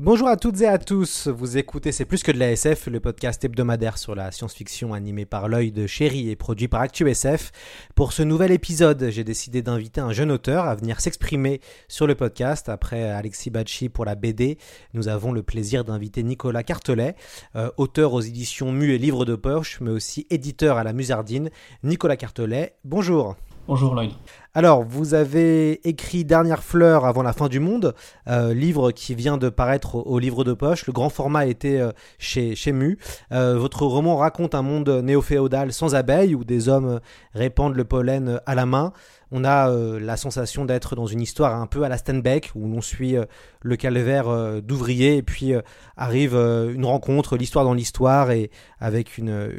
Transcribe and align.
Bonjour 0.00 0.28
à 0.28 0.36
toutes 0.36 0.60
et 0.60 0.68
à 0.68 0.78
tous, 0.78 1.26
vous 1.26 1.58
écoutez 1.58 1.90
C'est 1.90 2.04
plus 2.04 2.22
que 2.22 2.30
de 2.30 2.38
la 2.38 2.52
SF, 2.52 2.86
le 2.86 3.00
podcast 3.00 3.44
hebdomadaire 3.44 3.98
sur 3.98 4.14
la 4.14 4.30
science-fiction 4.30 4.94
animé 4.94 5.26
par 5.26 5.48
l'œil 5.48 5.72
de 5.72 5.88
chéri 5.88 6.30
et 6.30 6.36
produit 6.36 6.68
par 6.68 6.82
ActuSF. 6.82 7.50
Pour 7.96 8.12
ce 8.12 8.22
nouvel 8.22 8.52
épisode, 8.52 9.08
j'ai 9.10 9.24
décidé 9.24 9.60
d'inviter 9.60 10.00
un 10.00 10.12
jeune 10.12 10.30
auteur 10.30 10.66
à 10.66 10.76
venir 10.76 11.00
s'exprimer 11.00 11.60
sur 11.88 12.06
le 12.06 12.14
podcast. 12.14 12.68
Après 12.68 13.10
Alexis 13.10 13.50
Bacci 13.50 13.88
pour 13.88 14.04
la 14.04 14.14
BD, 14.14 14.58
nous 14.94 15.08
avons 15.08 15.32
le 15.32 15.42
plaisir 15.42 15.84
d'inviter 15.84 16.22
Nicolas 16.22 16.62
Cartelet, 16.62 17.16
euh, 17.56 17.68
auteur 17.76 18.12
aux 18.12 18.20
éditions 18.20 18.70
Mu 18.70 18.92
et 18.92 18.98
Livres 18.98 19.24
de 19.24 19.34
Poche, 19.34 19.80
mais 19.80 19.90
aussi 19.90 20.28
éditeur 20.30 20.76
à 20.76 20.84
la 20.84 20.92
Musardine. 20.92 21.50
Nicolas 21.82 22.16
Cartelet, 22.16 22.76
bonjour. 22.84 23.34
Bonjour 23.66 23.96
Lloyd. 23.96 24.12
Alors, 24.54 24.82
vous 24.82 25.12
avez 25.12 25.86
écrit 25.86 26.24
Dernière 26.24 26.62
fleur 26.62 27.04
avant 27.04 27.22
la 27.22 27.34
fin 27.34 27.48
du 27.48 27.60
monde, 27.60 27.94
euh, 28.28 28.54
livre 28.54 28.92
qui 28.92 29.14
vient 29.14 29.36
de 29.36 29.50
paraître 29.50 29.96
au, 29.96 30.18
livre 30.18 30.42
de 30.42 30.54
poche. 30.54 30.86
Le 30.86 30.92
grand 30.92 31.10
format 31.10 31.46
était 31.46 31.78
euh, 31.78 31.92
chez, 32.18 32.54
chez 32.54 32.72
Mu. 32.72 32.98
Euh, 33.30 33.58
votre 33.58 33.84
roman 33.84 34.16
raconte 34.16 34.54
un 34.54 34.62
monde 34.62 34.88
néo-féodal 34.88 35.72
sans 35.72 35.94
abeilles 35.94 36.34
où 36.34 36.44
des 36.44 36.70
hommes 36.70 37.00
répandent 37.34 37.76
le 37.76 37.84
pollen 37.84 38.40
à 38.46 38.54
la 38.54 38.64
main. 38.64 38.92
On 39.30 39.44
a 39.44 39.70
euh, 39.70 40.00
la 40.00 40.16
sensation 40.16 40.64
d'être 40.64 40.96
dans 40.96 41.06
une 41.06 41.20
histoire 41.20 41.54
un 41.60 41.66
peu 41.66 41.82
à 41.82 41.88
la 41.88 41.98
Steinbeck 41.98 42.50
où 42.54 42.66
l'on 42.66 42.80
suit 42.80 43.16
euh, 43.16 43.24
le 43.60 43.76
calvaire 43.76 44.28
euh, 44.28 44.60
d'ouvriers 44.60 45.16
et 45.16 45.22
puis 45.22 45.54
euh, 45.54 45.60
arrive 45.96 46.34
une 46.34 46.84
rencontre, 46.84 47.36
l'histoire 47.36 47.64
dans 47.64 47.74
l'histoire 47.74 48.30
et 48.30 48.50
avec 48.80 49.18
une, 49.18 49.50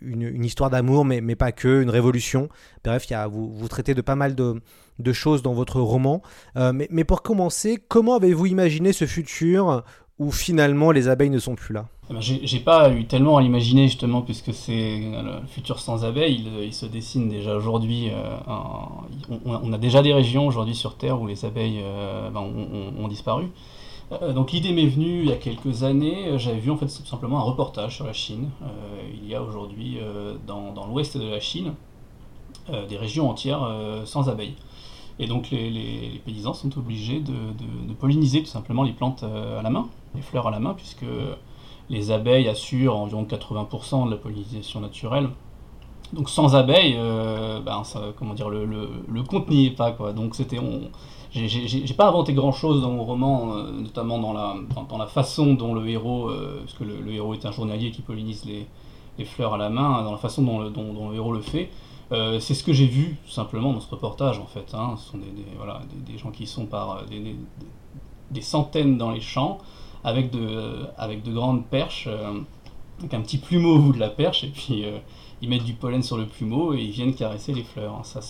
une, 0.00 0.44
histoire 0.44 0.70
d'amour, 0.70 1.04
mais, 1.04 1.20
mais 1.20 1.36
pas 1.36 1.52
que, 1.52 1.82
une 1.82 1.90
révolution. 1.90 2.48
Bref, 2.84 3.08
y 3.10 3.14
a, 3.14 3.26
vous, 3.26 3.52
vous 3.54 3.68
traitez 3.68 3.94
de 3.94 4.00
pas 4.00 4.14
mal 4.14 4.34
de, 4.34 4.62
de 4.98 5.12
choses 5.12 5.42
dans 5.42 5.52
votre 5.52 5.80
roman. 5.80 6.22
Mais, 6.56 6.88
mais 6.90 7.04
pour 7.04 7.22
commencer, 7.22 7.78
comment 7.88 8.16
avez-vous 8.16 8.46
imaginé 8.46 8.92
ce 8.92 9.06
futur 9.06 9.84
où 10.18 10.30
finalement 10.32 10.90
les 10.90 11.08
abeilles 11.08 11.30
ne 11.30 11.38
sont 11.38 11.54
plus 11.54 11.72
là 11.72 11.86
Eh 12.10 12.14
ben, 12.14 12.20
J'ai 12.20 12.60
pas 12.60 12.90
eu 12.90 13.04
tellement 13.06 13.36
à 13.36 13.42
l'imaginer 13.42 13.86
justement 13.86 14.22
puisque 14.22 14.52
c'est 14.52 15.00
le 15.00 15.46
futur 15.48 15.78
sans 15.78 16.04
abeilles, 16.04 16.44
il, 16.46 16.64
il 16.64 16.74
se 16.74 16.86
dessine 16.86 17.28
déjà 17.28 17.54
aujourd'hui. 17.56 18.10
euh, 18.10 18.38
on, 19.44 19.72
a 19.72 19.78
déjà 19.78 20.02
des 20.02 20.12
régions 20.12 20.46
aujourd'hui 20.46 20.74
sur 20.74 20.96
Terre 20.96 21.20
où 21.20 21.26
les 21.26 21.44
abeilles 21.44 21.80
euh, 21.82 22.30
ben, 22.30 22.40
ont, 22.40 23.08
disparu. 23.08 23.48
Euh, 24.10 24.32
donc 24.32 24.52
l'idée 24.52 24.72
m'est 24.72 24.86
venue 24.86 25.20
il 25.20 25.28
y 25.28 25.32
a 25.32 25.36
quelques 25.36 25.82
années. 25.82 26.28
euh, 26.28 26.38
J'avais 26.38 26.58
vu 26.60 26.70
en 26.70 26.76
fait 26.76 26.86
tout 26.86 27.06
simplement 27.06 27.38
un 27.38 27.42
reportage 27.42 27.96
sur 27.96 28.06
la 28.06 28.12
Chine. 28.12 28.48
Euh, 28.62 28.66
il 29.22 29.28
y 29.28 29.34
a 29.34 29.42
aujourd'hui 29.42 29.98
euh, 30.00 30.34
dans, 30.46 30.86
l'ouest 30.86 31.16
de 31.16 31.28
la 31.28 31.40
Chine 31.40 31.74
euh, 32.70 32.86
des 32.86 32.96
régions 32.96 33.30
entières 33.30 33.62
euh, 33.62 34.04
sans 34.04 34.28
abeilles. 34.28 34.54
Et 35.18 35.26
donc 35.26 35.50
les, 35.50 36.20
paysans 36.24 36.54
sont 36.54 36.76
obligés 36.78 37.20
de, 37.20 37.32
polliniser 37.98 38.42
tout 38.42 38.48
simplement 38.48 38.82
les 38.84 38.92
plantes 38.92 39.22
euh, 39.24 39.58
à 39.58 39.62
la 39.62 39.70
main, 39.70 39.88
les 40.14 40.22
fleurs 40.22 40.46
à 40.46 40.50
la 40.50 40.58
main, 40.58 40.74
puisque 40.74 41.04
les 41.90 42.10
abeilles 42.10 42.48
assurent 42.48 42.96
environ 42.96 43.24
80% 43.24 44.06
de 44.06 44.10
la 44.10 44.16
pollinisation 44.16 44.80
naturelle. 44.80 45.30
Donc 46.12 46.30
sans 46.30 46.56
abeilles, 46.56 46.94
euh, 46.96 47.60
ben, 47.60 47.84
ça, 47.84 48.00
comment 48.16 48.34
dire, 48.34 48.48
le, 48.48 48.64
le, 48.64 48.88
le 49.10 49.22
compte 49.22 49.48
n'y 49.50 49.66
est 49.66 49.70
pas. 49.76 49.92
Quoi. 49.92 50.12
Donc 50.12 50.34
c'était, 50.34 50.58
j'ai- 51.30 51.94
pas 51.94 52.08
inventé 52.08 52.32
grand 52.32 52.52
chose 52.52 52.80
dans 52.80 52.90
mon 52.90 53.04
roman, 53.04 53.54
euh, 53.56 53.70
notamment 53.72 54.18
dans 54.18 54.32
la, 54.32 55.06
façon 55.06 55.54
dont 55.54 55.74
le 55.74 55.86
héros, 55.88 56.28
euh, 56.30 56.60
parce 56.60 56.74
que 56.74 56.84
le, 56.84 57.12
héros 57.12 57.34
est 57.34 57.44
un 57.44 57.52
journalier 57.52 57.90
qui 57.90 58.02
pollinise 58.02 58.44
les, 58.46 58.66
fleurs 59.24 59.54
à 59.54 59.58
la 59.58 59.68
main, 59.68 60.02
dans 60.04 60.12
la 60.12 60.16
façon 60.16 60.42
dont 60.42 60.60
le, 61.10 61.14
héros 61.16 61.32
le 61.32 61.40
fait. 61.40 61.70
Euh, 62.12 62.40
c'est 62.40 62.54
ce 62.54 62.64
que 62.64 62.72
j'ai 62.72 62.86
vu 62.86 63.18
tout 63.26 63.32
simplement 63.32 63.72
dans 63.74 63.80
ce 63.80 63.90
reportage 63.90 64.38
en 64.38 64.46
fait. 64.46 64.72
hein. 64.74 64.94
Ce 64.96 65.10
sont 65.10 65.18
des, 65.18 66.16
gens 66.16 66.30
qui 66.30 66.46
sont 66.46 66.64
par 66.64 67.02
des 68.30 68.40
centaines 68.40 68.96
dans 68.96 69.10
les 69.10 69.20
champs 69.20 69.58
avec 70.04 70.30
de, 70.30 70.86
avec 70.96 71.22
de 71.22 71.32
grandes 71.32 71.64
perches, 71.66 72.06
euh, 72.08 72.40
avec 73.00 73.14
un 73.14 73.20
petit 73.20 73.38
plumeau 73.38 73.76
au 73.76 73.78
bout 73.78 73.92
de 73.92 74.00
la 74.00 74.08
perche, 74.08 74.44
et 74.44 74.48
puis 74.48 74.84
euh, 74.84 74.98
ils 75.42 75.48
mettent 75.48 75.64
du 75.64 75.74
pollen 75.74 76.02
sur 76.02 76.16
le 76.16 76.26
plumeau 76.26 76.74
et 76.74 76.80
ils 76.80 76.90
viennent 76.90 77.14
caresser 77.14 77.52
les 77.52 77.62
fleurs. 77.62 77.94
hein. 77.94 78.04
Ça, 78.04 78.20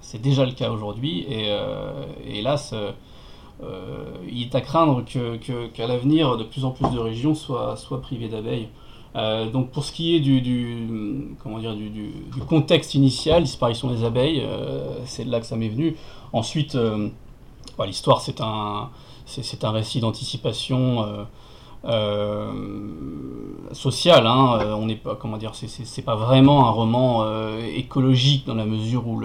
c'est 0.00 0.20
déjà 0.20 0.44
le 0.44 0.52
cas 0.52 0.70
aujourd'hui, 0.70 1.20
et, 1.28 1.46
euh, 1.48 2.04
hélas, 2.26 2.72
euh, 2.74 2.92
euh, 3.62 4.04
il 4.30 4.42
est 4.42 4.54
à 4.54 4.60
craindre 4.60 5.04
que, 5.04 5.36
que- 5.36 5.68
qu'à 5.68 5.86
l'avenir, 5.86 6.36
de 6.36 6.44
plus 6.44 6.64
en 6.64 6.70
plus 6.72 6.88
de 6.90 6.98
régions 6.98 7.34
soient, 7.34 7.76
soient 7.76 8.00
privées 8.02 8.28
d'abeilles. 8.28 8.68
Euh, 9.14 9.50
donc 9.50 9.70
pour 9.70 9.84
ce 9.84 9.92
qui 9.92 10.16
est 10.16 10.20
du, 10.20 11.36
comment 11.42 11.58
dire, 11.58 11.74
du, 11.74 12.12
contexte 12.48 12.94
initial, 12.94 13.42
disparition 13.42 13.88
des 13.90 14.04
abeilles, 14.04 14.40
euh, 14.42 14.96
c'est 15.04 15.24
de 15.24 15.30
là 15.30 15.38
que 15.38 15.46
ça 15.46 15.56
m'est 15.56 15.68
venu. 15.68 15.96
Ensuite, 16.32 16.74
euh, 16.76 17.08
voilà, 17.76 17.90
l'histoire 17.90 18.20
c'est 18.22 18.40
un, 18.40 18.88
c'est, 19.26 19.64
un 19.64 19.70
récit 19.70 20.00
d'anticipation 20.00 21.04
euh, 21.04 21.24
euh, 21.84 22.52
sociale. 23.72 24.26
hein. 24.26 24.58
Euh, 24.60 24.72
on 24.74 24.86
n'est 24.86 24.96
pas, 24.96 25.16
comment 25.16 25.36
dire, 25.36 25.52
c'est, 25.54 26.02
pas 26.02 26.16
vraiment 26.16 26.66
un 26.66 26.70
roman 26.70 27.22
euh, 27.22 27.60
écologique 27.74 28.46
dans 28.46 28.54
la 28.54 28.66
mesure 28.66 29.06
où 29.06 29.20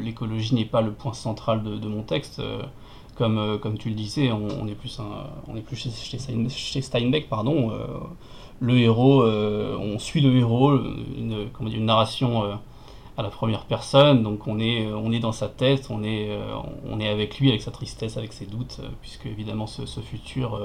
l'écologie 0.00 0.54
n'est 0.54 0.64
pas 0.64 0.80
le 0.80 0.92
point 0.92 1.12
central 1.12 1.62
de, 1.62 1.88
mon 1.88 2.02
texte. 2.02 2.42
Comme, 3.16 3.58
comme 3.60 3.76
tu 3.76 3.90
le 3.90 3.94
disais, 3.94 4.32
on, 4.32 4.66
est 4.66 4.74
plus, 4.74 4.98
un- 4.98 5.28
on 5.46 5.54
est 5.54 5.60
plus 5.60 5.76
chez, 5.76 5.90
chez 5.90 6.16
Stein- 6.18 6.48
chez 6.48 6.80
Steinbeck, 6.80 7.28
pardon. 7.28 7.70
le 8.60 8.78
héros, 8.78 9.22
on 9.24 9.98
suit 9.98 10.22
le 10.22 10.34
héros, 10.36 10.72
une, 11.18 11.48
comment 11.52 11.68
dire, 11.68 11.80
une 11.80 11.84
narration 11.84 12.58
à 13.20 13.22
la 13.22 13.28
première 13.28 13.66
personne, 13.66 14.22
donc 14.22 14.46
on 14.46 14.58
est, 14.58 14.86
euh, 14.86 14.96
on 14.96 15.12
est 15.12 15.20
dans 15.20 15.32
sa 15.32 15.48
tête, 15.48 15.88
on 15.90 16.02
est, 16.02 16.30
euh, 16.30 16.54
on 16.84 16.98
est 17.00 17.08
avec 17.08 17.38
lui, 17.38 17.50
avec 17.50 17.60
sa 17.60 17.70
tristesse, 17.70 18.16
avec 18.16 18.32
ses 18.32 18.46
doutes, 18.46 18.78
euh, 18.80 18.88
puisque 19.02 19.26
évidemment 19.26 19.66
ce, 19.66 19.84
futur 20.00 20.58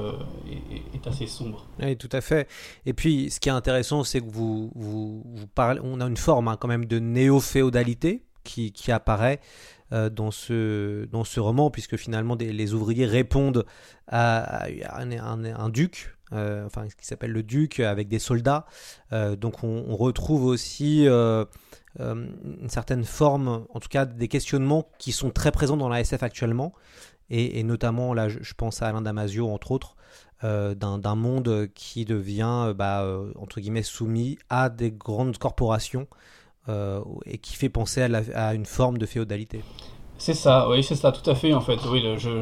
est, 0.93 1.07
assez 1.07 1.27
sombre. 1.27 1.67
Oui, 1.79 1.97
tout 1.97 2.09
à 2.13 2.21
fait. 2.21 2.47
Et 2.85 2.93
puis, 2.93 3.29
ce 3.29 3.39
qui 3.39 3.49
est 3.49 3.51
intéressant, 3.51 4.03
c'est 4.03 4.21
que 4.21 4.31
vous, 4.31 4.71
vous, 4.73 5.21
vous 5.25 5.47
parlez, 5.47 5.81
on 5.83 5.99
a 5.99 6.05
une 6.05 6.17
forme 6.17 6.47
hein, 6.47 6.57
quand 6.59 6.69
même 6.69 6.85
de 6.85 6.99
néo-féodalité 6.99 8.23
qui, 8.43 8.71
qui 8.71 8.91
apparaît 8.91 9.39
dans, 9.91 10.31
ce, 10.31 11.05
dans 11.05 11.23
ce 11.23 11.39
roman, 11.39 11.69
puisque 11.69 11.97
finalement, 11.97 12.35
les 12.35 12.73
ouvriers 12.73 13.05
répondent 13.05 13.65
à, 14.07 14.65
un, 14.65 15.69
duc, 15.69 16.15
enfin, 16.31 16.89
ce 16.89 16.95
qui 16.95 17.05
s'appelle 17.05 17.31
le 17.31 17.43
duc, 17.43 17.79
avec 17.81 18.07
des 18.07 18.19
soldats. 18.19 18.65
Donc, 19.11 19.63
on, 19.63 19.85
on 19.87 19.95
retrouve 19.95 20.45
aussi 20.45 21.07
euh, 21.99 22.27
une 22.61 22.69
certaine 22.69 23.03
forme, 23.03 23.65
en 23.73 23.79
tout 23.79 23.87
cas, 23.89 24.05
des 24.05 24.27
questionnements 24.27 24.85
qui 24.99 25.11
sont 25.11 25.29
très 25.29 25.51
présents 25.51 25.77
dans 25.77 25.89
la 25.89 26.01
SF 26.01 26.23
actuellement. 26.23 26.73
Et, 27.31 27.63
notamment, 27.63 28.13
là, 28.13 28.29
je, 28.29 28.53
pense 28.55 28.83
à 28.83 28.87
Alain 28.87 29.01
Damasio, 29.01 29.49
entre 29.49 29.71
autres, 29.71 29.95
euh, 30.43 30.75
d'un 30.75 31.15
monde 31.15 31.69
qui 31.73 32.05
devient, 32.05 32.65
euh, 32.67 32.73
bah, 32.75 33.03
entre 33.39 33.59
guillemets, 33.59 33.81
soumis 33.81 34.37
à 34.49 34.69
des 34.69 34.91
grandes 34.91 35.37
corporations 35.37 36.07
et 37.25 37.37
qui 37.37 37.55
fait 37.55 37.69
penser 37.69 38.01
à, 38.01 38.55
une 38.55 38.65
forme 38.65 38.97
de 38.97 39.05
féodalité. 39.05 39.63
C'est 40.17 40.33
ça, 40.33 40.67
oui, 40.69 40.83
c'est 40.83 40.95
ça, 40.95 41.11
tout 41.11 41.27
à 41.29 41.35
fait, 41.35 41.53
en 41.53 41.61
fait. 41.61 41.79
Oui, 41.91 42.03
je 42.17 42.41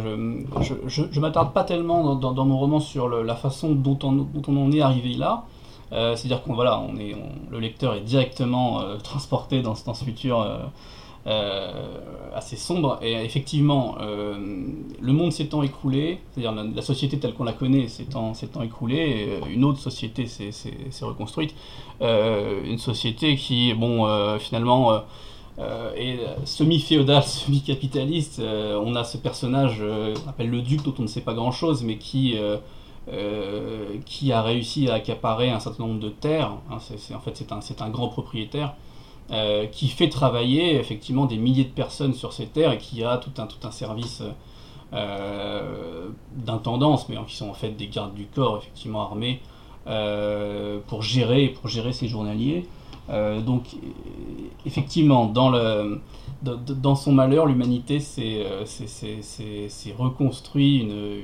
je, 0.87 1.19
m'attarde 1.19 1.53
pas 1.53 1.63
tellement 1.63 2.15
dans, 2.15 2.45
mon 2.45 2.57
roman 2.57 2.79
sur 2.79 3.09
la 3.09 3.35
façon 3.35 3.73
dont 3.73 3.99
on, 4.03 4.11
dont 4.13 4.41
on 4.47 4.65
en 4.65 4.71
est 4.71 4.81
arrivé 4.81 5.13
là. 5.13 5.45
Euh, 5.93 6.15
C'est-à-dire 6.15 6.41
qu'on 6.43 6.53
voilà, 6.55 6.79
on 6.79 6.97
est, 6.97 7.15
le 7.51 7.59
lecteur 7.59 7.93
est 7.95 8.01
directement 8.01 8.81
euh, 8.81 8.97
transporté 8.97 9.61
dans, 9.61 9.75
ce- 9.75 10.03
futur 10.03 10.41
euh, 10.41 11.97
assez 12.35 12.55
sombre. 12.57 12.99
Et 13.01 13.13
effectivement, 13.13 13.95
le 13.99 15.13
monde 15.13 15.31
s'étant 15.31 15.63
écoulé, 15.63 16.19
c'est-à-dire 16.31 16.51
la, 16.75 16.81
société 16.81 17.17
telle 17.19 17.33
qu'on 17.33 17.43
la 17.45 17.53
connaît 17.53 17.87
s'étant 17.87 18.33
euh, 19.43 19.45
une 19.49 19.63
autre 19.63 19.79
société 19.79 20.25
s'est 20.25 21.05
reconstruite. 21.05 21.53
Une 22.01 22.77
société 22.79 23.35
qui, 23.37 23.73
bon, 23.73 24.05
finalement. 24.39 25.03
et 25.95 26.17
semi-féodal, 26.45 27.23
semi-capitaliste, 27.43 28.39
euh, 28.39 28.81
on 28.83 28.95
a 28.95 29.03
ce 29.03 29.17
personnage 29.17 29.79
qu'on 29.79 30.29
appelle 30.29 30.49
le 30.49 30.61
duc, 30.61 30.81
dont 30.83 30.95
on 30.99 31.03
ne 31.03 31.07
sait 31.07 31.21
pas 31.21 31.33
grand-chose, 31.33 31.83
mais 31.83 31.97
qui, 31.97 32.35
qui 34.05 34.31
a 34.31 34.41
réussi 34.41 34.89
à 34.89 34.95
accaparer 34.95 35.49
un 35.49 35.59
certain 35.59 35.85
nombre 35.85 35.99
de 35.99 36.09
terres. 36.09 36.53
Hein, 36.71 36.77
en 36.77 37.19
fait, 37.19 37.43
c'est 37.61 37.81
un, 37.81 37.89
grand 37.89 38.07
propriétaire. 38.07 38.75
qui 39.71 39.87
fait 39.89 40.09
travailler 40.09 40.75
effectivement 40.75 41.25
des 41.25 41.37
milliers 41.37 41.65
de 41.65 41.69
personnes 41.69 42.13
sur 42.13 42.33
ces 42.33 42.47
terres 42.47 42.71
et 42.71 42.77
qui 42.77 43.03
a 43.03 43.17
tout 43.17 43.31
un, 43.41 43.71
service 43.71 44.23
d'intendance, 46.35 47.09
mais 47.09 47.17
qui 47.27 47.35
sont 47.35 47.49
en 47.49 47.53
fait 47.53 47.71
des 47.71 47.87
gardes 47.87 48.13
du 48.13 48.25
corps 48.25 48.57
effectivement 48.57 49.01
armés 49.01 49.41
pour 50.87 51.01
gérer 51.01 51.49
pour 51.49 51.67
gérer 51.67 51.93
ces 51.93 52.07
journaliers. 52.07 52.65
donc 53.45 53.65
effectivement 54.65 55.25
dans 56.43 56.95
son 56.95 57.11
malheur, 57.11 57.45
l'humanité 57.45 57.99
s'est 57.99 58.45
reconstruit 59.97 60.79
une, 60.79 61.23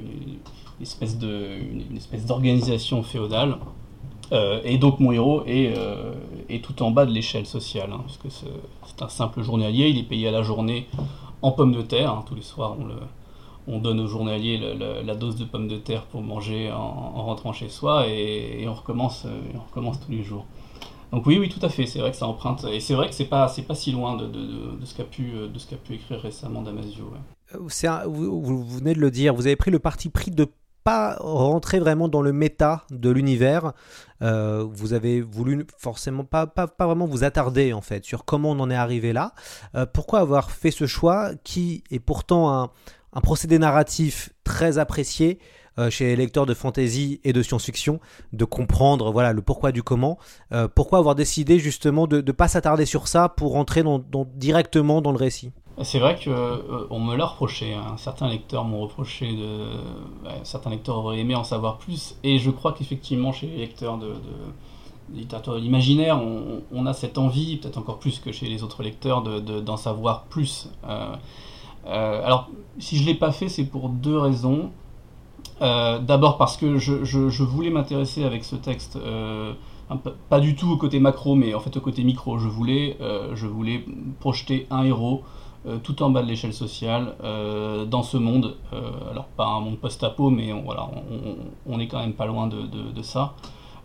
espèce 0.81 1.17
une, 1.21 1.97
espèce 1.97 2.25
d'organisation 2.25 3.03
féodale. 3.03 3.57
Euh, 4.31 4.61
et 4.63 4.77
donc 4.77 4.99
mon 4.99 5.11
héros 5.11 5.43
est, 5.47 5.73
euh, 5.75 6.13
est 6.49 6.63
tout 6.63 6.83
en 6.83 6.91
bas 6.91 7.05
de 7.05 7.11
l'échelle 7.11 7.47
sociale, 7.47 7.89
hein, 7.91 8.01
parce 8.05 8.17
que 8.17 8.29
c'est 8.29 9.01
un 9.01 9.09
simple 9.09 9.41
journalier, 9.41 9.89
il 9.89 9.97
est 9.97 10.03
payé 10.03 10.27
à 10.27 10.31
la 10.31 10.43
journée 10.43 10.87
en 11.41 11.51
pommes 11.51 11.73
de 11.73 11.81
terre. 11.81 12.11
Hein, 12.11 12.23
tous 12.27 12.35
les 12.35 12.43
soirs, 12.43 12.75
on, 13.67 13.79
donne 13.79 13.99
au 13.99 14.07
journalier 14.07 14.59
la 15.05 15.15
dose 15.15 15.35
de 15.35 15.45
pommes 15.45 15.67
de 15.67 15.77
terre 15.77 16.03
pour 16.03 16.21
manger 16.21 16.71
en, 16.71 17.23
rentrant 17.23 17.53
chez 17.53 17.69
soi, 17.69 18.07
et, 18.07 18.67
on, 18.67 18.73
recommence, 18.73 19.25
euh, 19.25 19.41
on 19.55 19.59
recommence 19.59 19.99
tous 19.99 20.11
les 20.11 20.23
jours. 20.23 20.45
Donc 21.11 21.25
oui, 21.25 21.39
oui, 21.39 21.49
tout 21.49 21.63
à 21.65 21.69
fait. 21.69 21.87
C'est 21.87 21.99
vrai 21.99 22.11
que 22.11 22.17
ça 22.17 22.27
emprunte, 22.27 22.65
et 22.65 22.79
c'est 22.79 22.93
vrai 22.93 23.09
que 23.09 23.15
c'est 23.15 23.25
pas, 23.25 23.51
pas 23.67 23.75
si 23.75 23.91
loin 23.91 24.15
de, 24.15 24.29
ce 24.83 24.95
qu'a 24.95 25.03
pu, 25.03 25.31
qu'a 25.69 25.75
pu 25.77 25.95
écrire 25.95 26.19
récemment 26.19 26.61
Damasio. 26.61 27.11
Vous, 27.55 28.41
vous, 28.41 28.63
venez 28.63 28.93
de 28.93 28.99
le 28.99 29.09
dire, 29.09 29.33
vous 29.33 29.47
avez 29.47 29.55
pris 29.55 29.71
le 29.71 29.79
parti 29.79 30.09
pris 30.09 30.29
de 30.29 30.47
pas 30.89 31.17
rentrer 31.19 31.77
vraiment 31.77 32.07
dans 32.07 32.23
le 32.23 32.33
méta 32.33 32.83
de 32.89 33.11
l'univers. 33.11 33.73
Euh, 34.23 34.65
vous 34.67 34.93
avez 34.93 35.21
voulu 35.21 35.67
forcément 35.77 36.23
pas, 36.23 36.47
pas, 36.47 36.65
pas, 36.65 36.87
vraiment 36.87 37.05
vous 37.05 37.23
attarder 37.23 37.73
en 37.73 37.81
fait 37.81 38.03
sur 38.03 38.25
comment 38.25 38.49
on 38.51 38.59
en 38.59 38.71
est 38.71 38.75
arrivé 38.75 39.13
là. 39.13 39.33
Euh, 39.75 39.85
pourquoi 39.85 40.21
avoir 40.21 40.49
fait 40.49 40.71
ce 40.71 40.87
choix 40.87 41.29
qui 41.43 41.83
est 41.91 41.99
pourtant 41.99 42.51
un, 42.51 42.71
un 43.13 43.21
procédé 43.21 43.59
narratif 43.59 44.31
très 44.43 44.79
apprécié 44.79 45.37
euh, 45.77 45.91
chez 45.91 46.05
les 46.05 46.15
lecteurs 46.15 46.47
de 46.47 46.55
fantasy 46.55 47.21
et 47.23 47.33
de 47.33 47.43
science-fiction, 47.43 47.99
de 48.33 48.45
comprendre 48.45 49.11
voilà 49.11 49.31
le 49.31 49.43
pourquoi 49.43 49.71
du 49.71 49.83
comment. 49.83 50.17
Pourquoi 50.73 50.97
avoir 50.97 51.13
décidé 51.13 51.59
justement 51.59 52.07
de 52.07 52.19
ne 52.21 52.31
pas 52.31 52.47
s'attarder 52.47 52.87
sur 52.87 53.07
ça 53.07 53.29
pour 53.29 53.51
rentrer 53.51 53.83
dans, 53.83 54.01
directement 54.33 55.03
dans 55.03 55.11
le 55.11 55.17
récit? 55.17 55.51
C'est 55.83 55.99
vrai 55.99 56.19
qu'on 56.23 56.31
euh, 56.31 56.99
me 56.99 57.15
l'a 57.15 57.25
reproché. 57.25 57.73
Hein. 57.73 57.95
Certains 57.97 58.27
lecteurs 58.27 58.65
m'ont 58.65 58.81
reproché 58.81 59.33
de. 59.33 59.67
certains 60.43 60.69
lecteurs 60.69 60.97
auraient 60.97 61.19
aimé 61.19 61.35
en 61.35 61.43
savoir 61.43 61.77
plus. 61.77 62.15
Et 62.23 62.39
je 62.39 62.51
crois 62.51 62.73
qu'effectivement, 62.73 63.31
chez 63.31 63.47
les 63.47 63.57
lecteurs 63.57 63.97
de, 63.97 64.07
de 64.07 65.13
littérature 65.13 65.53
de 65.53 65.59
l'imaginaire, 65.59 66.21
on, 66.71 66.85
a 66.85 66.93
cette 66.93 67.17
envie, 67.17 67.57
peut-être 67.57 67.77
encore 67.77 67.99
plus 67.99 68.19
que 68.19 68.31
chez 68.31 68.47
les 68.47 68.63
autres 68.63 68.83
lecteurs, 68.83 69.23
d'en 69.23 69.77
savoir 69.77 70.25
plus. 70.25 70.69
alors, 71.85 72.49
si 72.77 72.95
je 72.95 73.01
ne 73.01 73.07
l'ai 73.07 73.15
pas 73.15 73.31
fait, 73.31 73.49
c'est 73.49 73.65
pour 73.65 73.89
deux 73.89 74.17
raisons. 74.17 74.71
Euh, 75.61 75.99
d'abord 75.99 76.37
parce 76.37 76.55
que 76.55 76.77
je, 76.77 77.43
voulais 77.43 77.69
m'intéresser 77.69 78.23
avec 78.23 78.43
ce 78.43 78.55
texte, 78.55 78.95
euh, 78.95 79.53
pas 80.29 80.39
du 80.39 80.55
tout 80.55 80.71
au 80.71 80.77
côté 80.77 80.99
macro, 80.99 81.35
mais 81.35 81.53
en 81.53 81.59
fait 81.59 81.75
au 81.75 81.81
côté 81.81 82.03
micro. 82.03 82.37
Je 82.37 82.47
voulais, 82.47 82.97
euh, 83.01 83.35
je 83.35 83.47
voulais 83.47 83.83
projeter 84.19 84.67
un 84.69 84.83
héros 84.83 85.23
tout 85.83 86.01
en 86.03 86.09
bas 86.09 86.21
de 86.21 86.27
l'échelle 86.27 86.53
sociale 86.53 87.15
dans 87.87 88.03
ce 88.03 88.17
monde. 88.17 88.55
alors 89.11 89.25
pas 89.25 89.45
un 89.45 89.59
monde 89.59 89.77
post-apo, 89.77 90.29
mais 90.29 90.53
on, 90.53 90.61
voilà, 90.61 90.89
on, 91.65 91.79
est 91.79 91.87
quand 91.87 91.99
même 91.99 92.13
pas 92.13 92.25
loin 92.25 92.47
de, 92.47 93.01
ça. 93.01 93.33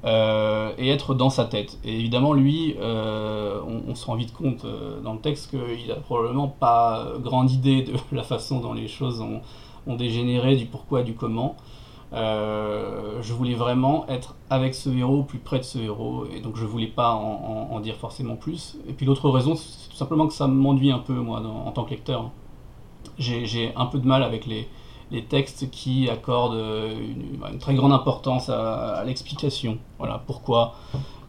et 0.05 0.89
être 0.89 1.15
dans 1.15 1.31
sa 1.31 1.45
tête. 1.45 1.79
Et 1.85 1.95
évidemment, 1.99 2.33
lui, 2.33 2.77
on, 2.81 3.95
se 3.95 4.07
rend 4.07 4.15
vite 4.15 4.33
compte 4.33 4.65
dans 5.03 5.15
le 5.15 5.21
texte 5.21 5.51
qu'il 5.51 5.91
a 5.91 5.97
probablement 5.97 6.49
pas 6.49 7.07
grande 7.21 7.51
idée 7.51 7.83
de 7.83 7.95
la 8.13 8.23
façon 8.23 8.61
dont 8.61 8.73
les 8.73 8.89
choses 8.89 9.21
ont 9.87 9.97
dégénéré, 9.97 10.57
du 10.57 10.67
pourquoi, 10.67 11.03
du 11.03 11.15
comment. 11.15 11.57
Euh, 12.15 13.21
je 13.23 13.33
voulais 13.33 13.55
vraiment 13.55 14.07
être 14.09 14.37
avec 14.49 14.75
ce 14.75 14.89
héros, 14.89 15.25
plus 15.25 15.39
près 15.39 15.59
de 15.59 15.65
ce 15.65 15.79
héros, 15.79 16.27
et 16.33 16.41
donc 16.41 16.57
je 16.57 16.65
voulais 16.65 16.87
pas 16.87 17.13
en, 17.13 17.81
dire 17.81 17.97
forcément 17.97 18.37
plus. 18.37 18.77
Et 18.89 18.93
puis 18.93 19.05
l'autre 19.05 19.29
raison, 19.29 19.57
c'est 19.57 19.91
tout 19.91 19.97
simplement 19.97 20.27
que 20.27 20.33
ça 20.35 20.47
m'enduit 20.47 20.93
un 20.93 21.01
peu, 21.01 21.15
moi, 21.15 21.41
en 21.41 21.71
tant 21.73 21.85
que 21.85 21.91
lecteur. 21.91 22.31
J'ai 23.19 23.73
un 23.77 23.87
peu 23.87 23.99
de 23.99 24.07
mal 24.07 24.23
avec 24.23 24.47
les, 24.47 24.69
textes 25.29 25.71
qui 25.71 26.09
accordent 26.11 26.57
une, 26.57 27.59
très 27.59 27.75
grande 27.75 27.93
importance 27.93 28.49
à, 28.49 29.03
l'explication. 29.05 29.79
Voilà, 29.99 30.23
pourquoi 30.27 30.75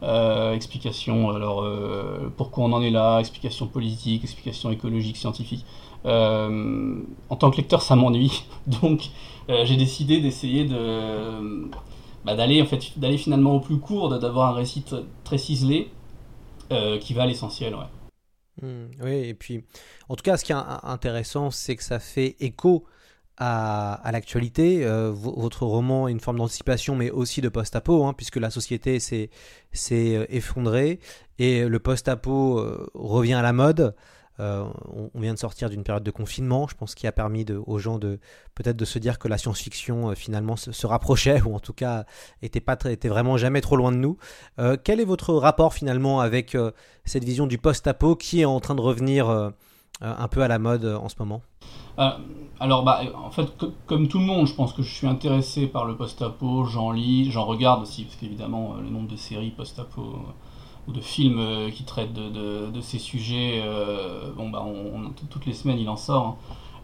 euh, 0.02 0.54
explication, 0.54 1.30
alors 1.30 1.62
euh, 1.62 2.32
pourquoi 2.36 2.64
on 2.64 2.72
en 2.72 2.82
est 2.82 2.90
là, 2.90 3.18
explication 3.18 3.66
politique, 3.66 4.24
explication 4.24 4.70
écologique, 4.70 5.16
scientifique. 5.16 5.64
Euh, 6.06 7.00
en 7.30 7.36
tant 7.36 7.50
que 7.50 7.56
lecteur, 7.56 7.82
ça 7.82 7.96
m'ennuie. 7.96 8.44
Donc, 8.82 9.02
euh, 9.02 9.35
j'ai 9.48 9.76
décidé 9.76 10.20
d'essayer 10.20 10.64
de 10.64 11.68
bah, 12.26 12.34
d'aller 12.34 12.60
en 12.60 12.66
fait 12.66 12.98
d'aller 12.98 13.18
finalement 13.18 13.54
au 13.54 13.60
plus 13.60 13.78
court, 13.78 14.18
d'avoir 14.18 14.50
un 14.50 14.54
récit 14.54 14.84
très 15.22 15.38
ciselé 15.38 15.90
euh, 16.72 16.98
qui 16.98 17.14
va 17.14 17.22
à 17.22 17.26
l'essentiel. 17.26 17.74
Ouais. 17.74 17.86
Hmm, 18.62 18.86
oui, 19.00 19.28
et 19.28 19.34
puis, 19.34 19.64
en 20.08 20.16
tout 20.16 20.22
cas, 20.22 20.36
ce 20.36 20.44
qui 20.44 20.50
est 20.50 20.56
intéressant, 20.82 21.52
c'est 21.52 21.76
que 21.76 21.84
ça 21.84 22.00
fait 22.00 22.34
écho 22.40 22.84
à, 23.36 24.00
l'actualité. 24.10 24.84
votre 25.12 25.66
roman 25.66 26.08
est 26.08 26.12
une 26.12 26.20
forme 26.20 26.38
d'anticipation, 26.38 26.96
mais 26.96 27.10
aussi 27.10 27.42
de 27.42 27.48
post-apo, 27.48 28.04
hein, 28.04 28.14
puisque 28.14 28.36
la 28.36 28.50
société 28.50 28.98
s'est 28.98 29.30
effondrée 30.30 30.98
et 31.38 31.68
le 31.68 31.78
post-apo 31.78 32.90
revient 32.94 33.34
à 33.34 33.42
la 33.42 33.52
mode. 33.52 33.94
Euh, 34.40 34.64
on, 35.14 35.20
vient 35.20 35.32
de 35.32 35.38
sortir 35.38 35.70
d'une 35.70 35.82
période 35.82 36.02
de 36.02 36.10
confinement, 36.10 36.66
je 36.68 36.74
pense, 36.74 36.94
qui 36.94 37.06
a 37.06 37.12
permis 37.12 37.46
aux 37.66 37.78
gens 37.78 37.98
de 37.98 38.18
peut-être 38.54 38.76
de 38.76 38.84
se 38.84 38.98
dire 38.98 39.18
que 39.18 39.28
la 39.28 39.38
science-fiction 39.38 40.10
euh, 40.10 40.14
finalement 40.14 40.56
se, 40.56 40.86
rapprochait 40.86 41.40
ou 41.46 41.54
en 41.54 41.60
tout 41.60 41.72
cas 41.72 42.04
était 42.42 42.60
pas 42.60 42.76
était 42.86 43.08
vraiment 43.08 43.36
jamais 43.36 43.60
trop 43.60 43.76
loin 43.76 43.92
de 43.92 43.96
nous. 43.96 44.18
Euh, 44.58 44.76
quel 44.82 45.00
est 45.00 45.04
votre 45.04 45.34
rapport 45.34 45.72
finalement 45.72 46.20
avec 46.20 46.56
cette 47.04 47.24
vision 47.24 47.46
du 47.46 47.58
post-apo 47.58 48.16
qui 48.16 48.42
est 48.42 48.44
en 48.44 48.60
train 48.60 48.74
de 48.74 48.80
revenir 48.80 49.52
un 50.00 50.28
peu 50.28 50.42
à 50.42 50.48
la 50.48 50.58
mode 50.58 50.84
en 50.84 51.08
ce 51.08 51.16
moment? 51.18 51.42
Alors, 52.58 52.84
bah, 52.84 53.00
en 53.14 53.30
fait, 53.30 53.50
comme 53.86 54.08
tout 54.08 54.18
le 54.18 54.24
monde, 54.24 54.46
je 54.46 54.54
pense 54.54 54.72
que 54.72 54.82
je 54.82 54.92
suis 54.92 55.06
intéressé 55.06 55.66
par 55.66 55.86
le 55.86 55.96
post-apo, 55.96 56.64
j'en 56.64 56.90
lis, 56.90 57.30
j'en 57.30 57.44
regarde 57.44 57.82
aussi, 57.82 58.04
parce 58.04 58.16
qu'évidemment, 58.16 58.74
le 58.74 58.88
nombre 58.88 59.08
de 59.08 59.16
séries 59.16 59.50
post-apo 59.50 60.18
ou 60.88 60.92
de 60.92 61.00
films 61.00 61.38
euh, 61.38 61.70
qui 61.70 61.84
traitent 61.84 62.12
de, 62.12 62.80
ces 62.80 62.98
sujets. 62.98 63.62
Euh, 63.64 64.30
bon, 64.36 64.50
bah, 64.50 64.64
on, 64.64 65.10
toutes 65.30 65.46
les 65.46 65.52
semaines, 65.52 65.78
il 65.78 65.88
en 65.88 65.96
sort. 65.96 66.26
Hein. 66.26 66.36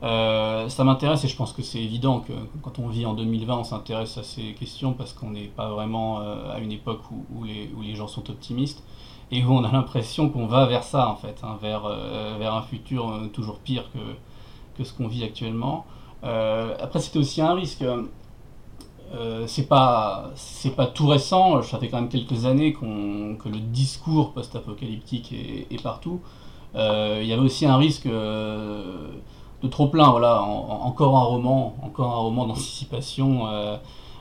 Euh, 0.05 0.69
ça 0.69 0.83
m'intéresse 0.83 1.25
et 1.25 1.29
je 1.29 1.37
pense 1.37 1.53
que 1.53 1.63
c'est 1.63 1.81
évident 1.81 2.21
que 2.21 2.33
quand 2.63 2.81
on 2.81 2.89
vit 2.89 3.07
en 3.07 3.15
2020, 3.15 3.59
on 3.59 3.65
s'intéresse 3.65 4.19
à 4.19 4.25
ces 4.25 4.53
questions 4.55 4.95
parce 4.95 5.13
qu'on 5.13 5.31
n'est 5.31 5.47
pas 5.47 5.71
vraiment 5.71 6.19
à 6.19 6.59
une 6.59 6.73
époque 6.73 7.03
où, 7.31 7.45
les, 7.45 7.95
gens 7.95 8.09
sont 8.09 8.29
optimistes 8.29 8.83
et 9.31 9.45
où 9.45 9.53
on 9.53 9.63
a 9.63 9.71
l'impression 9.71 10.29
qu'on 10.29 10.47
va 10.47 10.67
vers 10.67 10.83
ça 10.83 11.09
en 11.09 11.15
fait, 11.15 11.41
hein, 11.45 11.57
vers, 11.63 11.83
vers 12.37 12.53
un 12.53 12.63
futur 12.63 13.17
toujours 13.33 13.61
pire 13.61 13.85
que, 13.93 13.99
que 14.77 14.83
ce 14.83 14.93
qu'on 14.93 15.07
vit 15.07 15.23
actuellement. 15.23 15.87
après, 16.25 16.99
c'était 16.99 17.21
aussi 17.21 17.41
un 17.41 17.55
risque. 17.55 17.85
Euh, 19.15 19.45
c'est 19.47 19.69
pas 19.69 20.31
c'est 20.37 20.75
pas 20.75 20.87
tout 20.87 21.07
récent, 21.07 21.61
ça 21.63 21.79
fait 21.79 21.89
quand 21.89 21.99
même 22.01 22.09
quelques 22.09 22.47
années 22.47 22.73
que 22.73 23.49
le 23.49 23.59
discours 23.59 24.33
post-apocalyptique 24.33 25.33
est, 25.33 25.83
partout. 25.83 26.21
Euh, 26.75 27.19
il 27.21 27.29
y 27.29 27.33
avait 27.35 27.43
aussi 27.43 27.67
un 27.67 27.77
risque 27.77 28.07
euh, 28.07 29.11
de 29.63 29.69
trop 29.69 29.89
plein, 29.89 30.11
voilà, 30.11 30.41
encore 30.43 31.17
un 31.19 31.25
roman, 31.25 31.77
encore 31.83 32.11
un 32.11 32.17
roman 32.17 32.47
d'anticipation, 32.47 33.47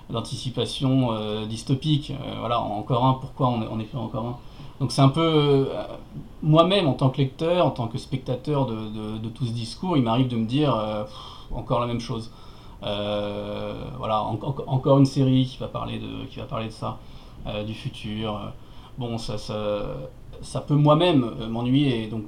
d'anticipation 0.10 1.46
dystopique, 1.46 2.14
voilà, 2.40 2.60
encore 2.60 3.06
un. 3.06 3.14
Pourquoi 3.14 3.48
on, 3.48 3.62
on 3.72 3.80
écrit 3.80 3.98
encore 3.98 4.26
un? 4.26 4.38
Donc 4.82 4.92
c'est 4.92 5.02
un 5.02 5.10
peu 5.10 5.70
moi-même 6.44 6.88
en 6.88 6.94
tant 6.94 7.10
que 7.10 7.20
lecteur, 7.20 7.66
en 7.66 7.72
tant 7.72 7.88
que 7.88 7.98
spectateur 7.98 8.66
de, 8.66 9.30
tout 9.30 9.46
ce 9.46 9.52
discours, 9.52 9.96
il 9.96 10.04
m'arrive 10.04 10.28
de 10.28 10.36
me 10.36 10.46
dire 10.46 10.76
encore 11.52 11.80
la 11.80 11.88
même 11.88 12.02
chose. 12.02 12.30
Euh, 12.84 13.74
voilà, 13.98 14.22
encore 14.24 14.98
une 14.98 15.06
série 15.06 15.46
qui 15.46 15.58
va 15.58 15.68
parler 15.68 16.00
de, 16.00 16.26
qui 16.30 16.40
va 16.40 16.46
parler 16.46 16.68
de 16.68 16.72
ça, 16.72 16.98
euh, 17.48 17.64
du 17.64 17.74
futur. 17.74 18.54
Bon, 18.98 19.18
ça, 19.18 19.38
ça, 19.38 19.84
ça 20.42 20.62
peut 20.62 20.76
moi-même 20.76 21.24
euh, 21.24 21.48
m'ennuyer, 21.48 22.04
et 22.04 22.08
donc 22.08 22.28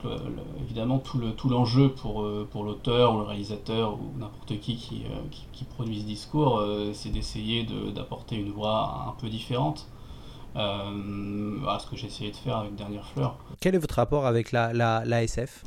évidemment 0.62 1.00
tout, 1.00 1.18
le, 1.18 1.32
tout 1.32 1.50
l'enjeu 1.50 1.90
pour, 1.90 2.28
pour 2.52 2.64
l'auteur 2.64 3.16
ou 3.16 3.20
le 3.20 3.24
réalisateur 3.24 3.94
ou 3.94 4.18
n'importe 4.18 4.60
qui 4.60 4.76
qui, 4.76 5.04
qui, 5.52 5.64
produit 5.66 6.02
ce 6.02 6.06
discours, 6.06 6.64
c'est 6.94 7.10
d'essayer 7.10 7.66
d'apporter 7.96 8.36
une 8.36 8.52
voix 8.52 9.08
un 9.08 9.20
peu 9.20 9.30
différente. 9.30 9.88
voilà 10.54 11.80
ce 11.80 11.88
que 11.88 11.96
j'ai 11.96 12.08
essayé 12.08 12.32
de 12.32 12.36
faire 12.36 12.58
avec 12.58 12.76
Dernière 12.76 13.06
Fleur. 13.08 13.36
Quel 13.60 13.76
est 13.76 13.80
votre 13.80 13.96
rapport 13.96 14.26
avec 14.26 14.52
la, 14.52 14.72
la, 14.72 15.04
la 15.06 15.24
SF 15.24 15.64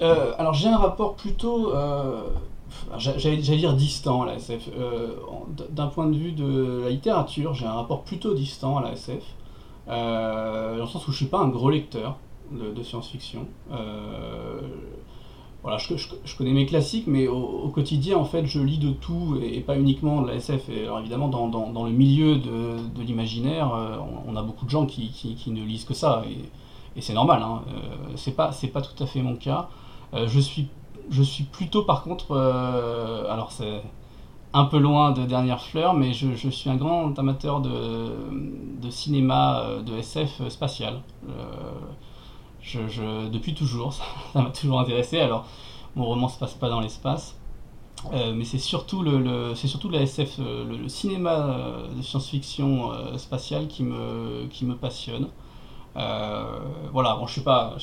Alors 0.00 0.54
j'ai 0.54 0.68
un 0.68 0.78
rapport 0.78 1.16
plutôt 1.16 1.72
j'allais 2.98 3.36
dire 3.36 3.74
distant 3.74 4.22
à 4.22 4.26
la 4.26 4.34
SF. 4.34 4.68
D'un 5.70 5.86
point 5.88 6.06
de 6.06 6.16
vue 6.16 6.32
de 6.32 6.82
la 6.84 6.90
littérature, 6.90 7.54
j'ai 7.54 7.66
un 7.66 7.72
rapport 7.72 8.02
plutôt 8.02 8.34
distant 8.34 8.78
à 8.78 8.82
la 8.82 8.92
SF, 8.92 9.22
dans 9.86 10.76
le 10.78 10.86
sens 10.86 11.06
où 11.08 11.12
je 11.12 11.16
suis 11.16 11.26
pas 11.26 11.38
un 11.38 11.48
gros 11.48 11.70
lecteur 11.70 12.16
de, 12.50 12.82
science-fiction. 12.82 13.46
voilà, 15.62 15.78
je, 15.78 16.36
connais 16.36 16.52
mes 16.52 16.66
classiques, 16.66 17.06
mais 17.06 17.28
au, 17.28 17.68
quotidien, 17.68 18.16
en 18.16 18.24
fait, 18.24 18.46
je 18.46 18.60
lis 18.60 18.78
de 18.78 18.90
tout 18.90 19.38
et, 19.42 19.60
pas 19.60 19.76
uniquement 19.76 20.22
de 20.22 20.28
la 20.28 20.34
SF. 20.34 20.68
Alors 20.70 21.00
évidemment, 21.00 21.28
dans, 21.28 21.84
le 21.84 21.92
milieu 21.92 22.36
de, 22.36 23.02
l'imaginaire, 23.02 23.72
on, 24.26 24.36
a 24.36 24.42
beaucoup 24.42 24.64
de 24.64 24.70
gens 24.70 24.86
qui, 24.86 25.36
ne 25.46 25.64
lisent 25.64 25.84
que 25.84 25.94
ça. 25.94 26.24
Et, 26.28 27.00
c'est 27.00 27.12
normal, 27.12 27.42
hein, 27.42 27.62
euh, 27.68 28.12
c'est 28.16 28.34
pas, 28.34 28.52
pas 28.72 28.80
tout 28.80 29.02
à 29.02 29.06
fait 29.06 29.20
mon 29.20 29.36
cas. 29.36 29.68
Euh, 30.14 30.26
je, 30.28 30.40
suis, 30.40 30.68
je 31.10 31.22
suis 31.22 31.44
plutôt 31.44 31.82
par 31.82 32.02
contre, 32.02 32.32
euh, 32.32 33.30
alors 33.30 33.52
c'est 33.52 33.82
un 34.52 34.64
peu 34.64 34.78
loin 34.78 35.12
de 35.12 35.24
Dernière 35.24 35.62
Fleur, 35.62 35.94
mais 35.94 36.12
je, 36.12 36.48
suis 36.48 36.70
un 36.70 36.76
grand 36.76 37.18
amateur 37.18 37.60
de, 37.60 38.90
cinéma, 38.90 39.66
de 39.84 39.98
SF 39.98 40.48
spatial. 40.48 41.02
Je, 42.62 43.28
depuis 43.28 43.54
toujours, 43.54 43.92
ça 44.32 44.42
m'a 44.42 44.50
toujours 44.50 44.80
intéressé. 44.80 45.20
Alors, 45.20 45.44
mon 45.94 46.06
roman 46.06 46.28
se 46.28 46.38
passe 46.38 46.54
pas 46.54 46.70
dans 46.70 46.80
l'espace, 46.80 47.38
mais 48.12 48.44
c'est 48.44 48.58
surtout 48.58 49.02
le, 49.02 49.54
c'est 49.54 49.68
surtout 49.68 49.90
la 49.90 50.00
SF, 50.00 50.38
le, 50.38 50.88
cinéma 50.88 51.58
de 51.94 52.00
science-fiction 52.00 52.92
spatiale 53.18 53.66
qui 53.66 53.82
me, 53.82 54.46
qui 54.48 54.64
me 54.64 54.74
passionne. 54.74 55.28
Euh, 55.96 56.58
voilà, 56.92 57.16
bon, 57.16 57.26
je 57.26 57.32
suis 57.32 57.40
pas. 57.40 57.74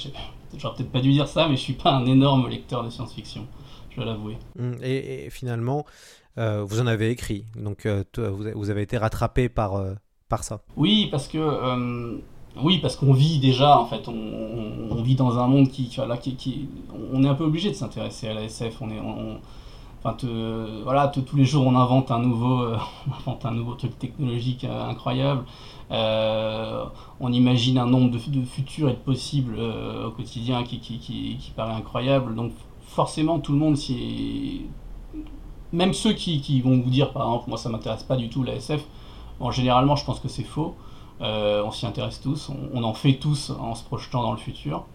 J'aurais 0.57 0.75
peut-être 0.75 0.91
pas 0.91 1.01
dû 1.01 1.11
dire 1.11 1.27
ça, 1.27 1.47
mais 1.47 1.55
je 1.55 1.61
suis 1.61 1.73
pas 1.73 1.91
un 1.91 2.05
énorme 2.05 2.49
lecteur 2.49 2.83
de 2.83 2.89
science-fiction, 2.89 3.47
je 3.91 3.95
dois 3.97 4.05
l'avouer. 4.05 4.37
Hum, 4.59 4.77
et, 4.81 5.29
finalement, 5.29 5.85
euh, 6.37 6.63
vous 6.63 6.79
en 6.79 6.87
avez 6.87 7.09
écrit, 7.09 7.45
donc 7.55 7.85
euh, 7.85 8.03
vous 8.17 8.69
avez 8.69 8.81
été 8.81 8.97
rattrapé 8.97 9.49
par, 9.49 9.83
par 10.29 10.43
ça. 10.43 10.61
Oui, 10.75 11.07
parce 11.11 11.27
que. 11.27 12.21
Oui, 12.61 12.77
parce 12.77 12.95
qu'on 12.95 13.13
vit 13.13 13.39
déjà, 13.39 13.79
en 13.79 13.87
fait, 13.87 14.07
on, 14.07 15.01
vit 15.01 15.15
dans 15.15 15.39
un 15.39 15.47
monde 15.47 15.69
qui, 15.69 15.89
qui, 15.89 16.35
qui, 16.35 16.69
on 17.11 17.23
est 17.23 17.27
un 17.27 17.33
peu 17.33 17.43
obligé 17.43 17.69
de 17.69 17.75
s'intéresser 17.75 18.27
à 18.27 18.35
la 18.35 18.43
SF. 18.43 18.79
On 18.79 18.89
est, 18.91 18.99
enfin, 20.03 20.17
voilà, 20.83 21.07
tous 21.07 21.35
les 21.35 21.45
jours 21.45 21.65
on 21.65 21.75
invente 21.75 22.11
un 22.11 22.19
nouveau, 22.19 22.65
on 23.07 23.13
invente 23.19 23.45
un 23.45 23.51
nouveau 23.51 23.73
truc 23.73 23.97
technologique 23.97 24.63
incroyable. 24.65 25.45
Euh, 25.91 26.85
on 27.19 27.31
imagine 27.31 27.77
un 27.77 27.85
nombre 27.85 28.09
de, 28.11 28.17
futurs 28.17 28.89
et 28.89 28.93
de 28.93 28.97
possibles 28.97 29.55
euh, 29.57 30.07
au 30.07 30.11
quotidien 30.11 30.63
qui, 30.63 30.79
qui, 30.79 31.51
paraît 31.55 31.73
incroyable. 31.73 32.35
Donc 32.35 32.51
forcément, 32.81 33.39
tout 33.39 33.51
le 33.51 33.59
monde 33.59 33.77
Même 35.71 35.93
ceux 35.93 36.13
qui, 36.13 36.61
vont 36.61 36.81
vous 36.81 36.89
dire, 36.89 37.11
par 37.11 37.23
exemple, 37.23 37.49
moi 37.49 37.57
ça 37.57 37.69
m'intéresse 37.69 38.03
pas 38.03 38.15
du 38.15 38.29
tout 38.29 38.43
la 38.43 38.55
SF, 38.55 38.83
bon, 39.39 39.51
généralement 39.51 39.95
je 39.95 40.05
pense 40.05 40.19
que 40.19 40.27
c'est 40.27 40.43
faux. 40.43 40.75
Euh, 41.21 41.63
on 41.63 41.71
s'y 41.71 41.85
intéresse 41.85 42.19
tous, 42.21 42.49
on, 42.73 42.83
en 42.83 42.93
fait 42.93 43.13
tous 43.13 43.51
en 43.51 43.75
se 43.75 43.83
projetant 43.83 44.23
dans 44.23 44.31
le 44.31 44.37
futur. 44.37 44.85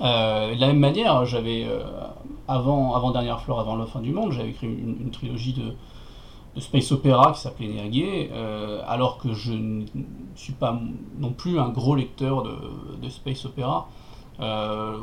De 0.00 0.60
la 0.60 0.66
même 0.66 0.78
manière, 0.78 1.24
j'avais, 1.26 1.66
avant, 2.48 2.94
avant 2.94 3.10
Dernière 3.10 3.40
Fleur, 3.40 3.60
avant 3.60 3.76
la 3.76 3.86
fin 3.86 4.00
du 4.00 4.12
monde, 4.12 4.32
j'avais 4.32 4.50
écrit 4.50 4.66
une 4.66 5.10
trilogie 5.10 5.52
de, 5.52 5.74
space 6.60 6.92
opéra 6.92 7.32
qui 7.32 7.40
s'appelait 7.40 7.68
Nerguier, 7.68 8.30
euh, 8.32 8.82
alors 8.86 9.18
que 9.18 9.32
je 9.32 9.52
ne 9.52 9.84
suis 10.34 10.52
pas 10.52 10.78
non 11.18 11.32
plus 11.32 11.58
un 11.58 11.70
gros 11.70 11.94
lecteur 11.94 12.42
de, 12.42 13.08
space 13.08 13.44
opéra. 13.46 13.88
Euh, 14.40 14.98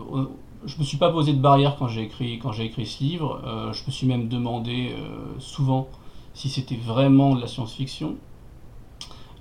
je 0.65 0.77
me 0.77 0.84
suis 0.84 0.98
pas 0.98 1.12
posé 1.12 1.34
de 1.34 1.39
barrière 1.39 1.75
quand 1.77 1.88
j'ai 1.88 2.03
écrit, 2.03 2.38
quand 2.39 2.51
j'ai 2.51 2.65
écrit 2.65 2.86
ce 2.86 3.03
livre. 3.03 3.41
Euh, 3.46 3.74
je 3.74 3.84
me 3.86 3.91
suis 3.91 4.05
même 4.05 4.27
demandé 4.27 4.93
souvent 5.39 5.88
si 6.34 6.50
c'était 6.50 6.75
vraiment 6.75 7.36
de 7.36 7.41
la 7.41 7.48
science-fiction. 7.48 8.15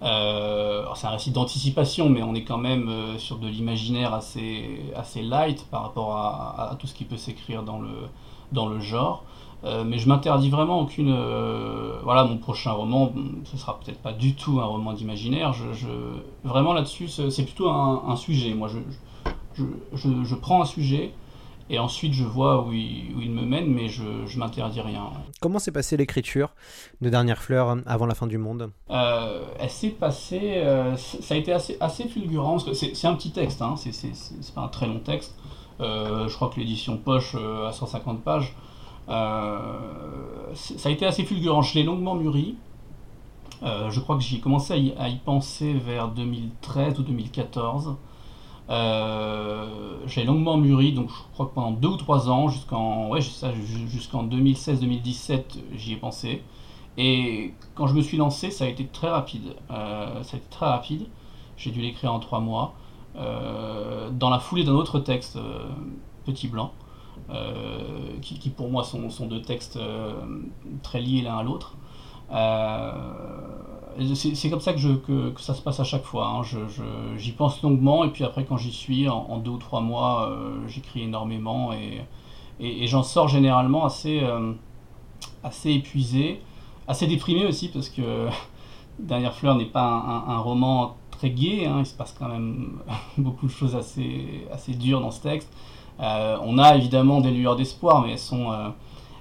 C'est 0.00 1.06
un 1.06 1.10
récit 1.10 1.30
d'anticipation, 1.30 2.08
mais 2.08 2.22
on 2.22 2.34
est 2.34 2.44
quand 2.44 2.58
même 2.58 2.90
sur 3.18 3.38
de 3.38 3.48
l'imaginaire 3.48 4.14
assez, 4.14 4.80
assez 4.96 5.22
light 5.22 5.66
par 5.70 5.82
rapport 5.82 6.16
à, 6.16 6.76
tout 6.78 6.86
ce 6.86 6.94
qui 6.94 7.04
peut 7.04 7.16
s'écrire 7.16 7.62
dans 7.62 7.80
le, 7.80 8.08
dans 8.52 8.68
le 8.68 8.80
genre. 8.80 9.24
Euh, 9.64 9.82
mais 9.84 9.98
je 9.98 10.08
m'interdis 10.08 10.50
vraiment 10.50 10.80
aucune. 10.80 11.12
Euh, 11.12 11.98
voilà, 12.04 12.24
mon 12.24 12.36
prochain 12.36 12.72
roman, 12.72 13.12
ce 13.44 13.56
sera 13.56 13.80
peut-être 13.80 13.98
pas 13.98 14.12
du 14.12 14.34
tout 14.34 14.60
un 14.60 14.64
roman 14.64 14.92
d'imaginaire. 14.92 15.52
Je, 15.52 15.88
vraiment 16.44 16.72
là-dessus, 16.72 17.08
c'est 17.08 17.44
plutôt 17.44 17.68
un, 17.68 18.16
sujet. 18.16 18.54
Moi, 18.54 18.68
je, 18.68 19.64
je, 19.94 20.34
prends 20.36 20.62
un 20.62 20.66
sujet 20.66 21.12
et 21.70 21.78
ensuite 21.78 22.12
je 22.12 22.24
vois 22.24 22.64
où 22.64 22.72
il, 22.72 23.14
où 23.16 23.20
il 23.20 23.30
me 23.30 23.42
mène, 23.42 23.72
mais 23.72 23.88
je, 23.88 24.26
je 24.26 24.38
m'interdis 24.38 24.80
rien. 24.80 25.10
Comment 25.40 25.58
s'est 25.58 25.72
passée 25.72 25.96
l'écriture 25.96 26.54
de 27.00 27.10
Dernière 27.10 27.42
Fleur 27.42 27.76
avant 27.86 28.06
la 28.06 28.14
fin 28.14 28.26
du 28.26 28.38
monde? 28.38 28.70
Euh, 28.90 29.44
Elle 29.58 29.70
s'est 29.70 29.90
passée. 29.90 30.62
ça 30.96 31.34
a 31.34 31.36
été 31.36 31.52
assez, 31.52 31.76
assez 31.80 32.08
fulgurant. 32.08 32.58
C'est 32.58 33.06
un 33.06 33.14
petit 33.14 33.30
texte, 33.30 33.62
hein, 33.62 33.74
c'est 33.76 34.54
pas 34.54 34.62
un 34.62 34.68
très 34.68 34.86
long 34.86 35.00
texte. 35.00 35.34
je 35.80 36.34
crois 36.34 36.48
que 36.48 36.58
l'édition 36.60 36.96
poche 36.96 37.34
à 37.34 37.72
150 37.72 38.22
pages. 38.22 38.54
Euh, 39.08 39.58
ça 40.54 40.88
a 40.88 40.92
été 40.92 41.06
assez 41.06 41.24
fulgurant. 41.24 41.62
Je 41.62 41.74
l'ai 41.74 41.82
longuement 41.82 42.14
mûri. 42.14 42.56
Euh, 43.62 43.90
je 43.90 44.00
crois 44.00 44.16
que 44.16 44.22
j'ai 44.22 44.38
commencé 44.38 44.94
à 44.98 45.08
y, 45.08 45.16
penser 45.16 45.72
vers 45.74 46.08
2013 46.08 46.98
ou 47.00 47.02
2014. 47.02 47.96
Euh, 48.70 49.98
j'ai 50.06 50.24
longuement 50.24 50.56
mûri, 50.56 50.92
donc 50.92 51.08
je 51.08 51.32
crois 51.32 51.46
que 51.46 51.54
pendant 51.54 51.70
deux 51.70 51.88
ou 51.88 51.96
trois 51.96 52.28
ans, 52.30 52.48
jusqu'en 52.48 53.08
ouais, 53.08 53.20
jusqu'en 53.20 54.24
2016-2017, 54.26 55.42
j'y 55.74 55.92
ai 55.94 55.96
pensé. 55.96 56.42
Et 56.96 57.54
quand 57.74 57.86
je 57.86 57.94
me 57.94 58.02
suis 58.02 58.16
lancé, 58.16 58.50
ça 58.50 58.64
a 58.64 58.68
été 58.68 58.86
très 58.86 59.08
rapide. 59.08 59.54
ça 59.68 60.34
a 60.34 60.36
été 60.36 60.48
très 60.50 60.66
rapide. 60.66 61.06
J'ai 61.56 61.70
dû 61.70 61.80
l'écrire 61.80 62.12
en 62.12 62.18
trois 62.18 62.40
mois. 62.40 62.74
dans 63.14 64.30
la 64.30 64.38
foulée 64.40 64.64
d'un 64.64 64.72
autre 64.72 64.98
texte, 64.98 65.38
Petit 66.24 66.48
Blanc. 66.48 66.72
Euh, 67.30 68.16
qui, 68.22 68.48
pour 68.48 68.70
moi 68.70 68.84
sont, 68.84 69.10
sont 69.10 69.26
deux 69.26 69.42
textes 69.42 69.76
euh, 69.76 70.14
très 70.82 71.00
liés 71.00 71.20
l'un 71.20 71.38
à 71.38 71.42
l'autre. 71.42 71.76
Euh, 73.98 74.14
c'est 74.14 74.50
comme 74.50 74.60
ça 74.60 74.72
que, 74.72 75.32
ça 75.38 75.54
se 75.54 75.62
passe 75.62 75.80
à 75.80 75.84
chaque 75.84 76.04
fois. 76.04 76.26
Hein. 76.28 76.42
J'y 77.16 77.32
pense 77.32 77.62
longuement 77.62 78.04
et 78.04 78.10
puis 78.10 78.24
après 78.24 78.44
quand 78.44 78.56
j'y 78.56 78.72
suis, 78.72 79.08
en, 79.08 79.38
deux 79.38 79.52
ou 79.52 79.58
trois 79.58 79.80
mois, 79.80 80.36
j'écris 80.66 81.02
énormément 81.02 81.72
et, 81.72 82.86
j'en 82.86 83.02
sors 83.02 83.28
généralement 83.28 83.84
assez, 83.84 84.22
assez 85.42 85.70
épuisé, 85.70 86.40
assez 86.86 87.06
déprimé 87.06 87.46
aussi 87.46 87.68
parce 87.68 87.88
que 87.88 88.28
Dernière 88.98 89.34
Fleur 89.34 89.54
n'est 89.54 89.64
pas 89.64 90.24
un, 90.26 90.38
roman 90.38 90.96
très 91.12 91.30
gai, 91.30 91.66
hein. 91.66 91.76
il 91.80 91.86
se 91.86 91.94
passe 91.94 92.14
quand 92.18 92.28
même 92.28 92.80
beaucoup 93.18 93.46
de 93.46 93.52
choses 93.52 93.76
assez, 93.76 94.46
assez 94.52 94.74
dures 94.74 95.00
dans 95.00 95.12
ce 95.12 95.22
texte. 95.22 95.52
Euh, 96.00 96.36
on 96.44 96.58
a 96.58 96.76
évidemment 96.76 97.20
des 97.20 97.30
lueurs 97.30 97.56
d'espoir, 97.56 98.02
mais 98.02 98.12
elles 98.12 98.18
sont, 98.18 98.52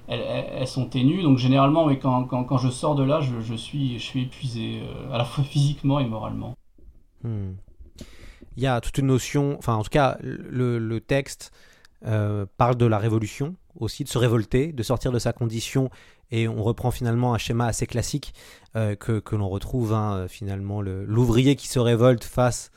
euh, 0.10 0.44
elles, 0.54 0.68
sont 0.68 0.88
ténues. 0.88 1.24
Donc 1.24 1.38
généralement, 1.38 1.88
quand, 1.96 2.26
quand, 2.26 2.58
je 2.58 2.70
sors 2.70 2.96
de 2.96 3.04
là, 3.04 3.20
je, 3.22 3.56
suis, 3.56 4.00
je 4.00 4.04
suis 4.04 4.24
épuisé, 4.24 4.82
euh, 4.82 5.14
à 5.14 5.18
la 5.18 5.26
fois 5.26 5.44
physiquement 5.50 6.00
et 6.00 6.06
moralement. 6.06 6.56
Hmm. 7.24 7.54
Il 8.56 8.64
y 8.64 8.68
a 8.68 8.82
toute 8.82 8.98
une 8.98 9.08
notion, 9.08 9.56
enfin 9.60 9.76
en 9.76 9.84
tout 9.84 9.90
cas, 9.90 10.18
le, 10.22 10.98
texte 11.00 11.52
parle 12.02 12.76
de 12.76 12.86
la 12.86 12.98
révolution 12.98 13.56
aussi, 13.80 14.04
de 14.04 14.10
se 14.10 14.18
révolter, 14.18 14.72
de 14.74 14.82
sortir 14.82 15.12
de 15.12 15.20
sa 15.20 15.32
condition, 15.32 15.92
et 16.32 16.48
on 16.48 16.64
reprend 16.64 16.90
finalement 16.90 17.36
un 17.36 17.38
schéma 17.38 17.68
assez 17.68 17.86
classique 17.86 18.34
que, 18.74 18.96
que 18.96 19.36
l'on 19.36 19.48
retrouve 19.48 19.94
hein, 19.94 20.26
finalement, 20.28 20.82
l'ouvrier 20.82 21.56
qui 21.56 21.68
se 21.68 21.78
révolte 21.78 22.24
face 22.24 22.72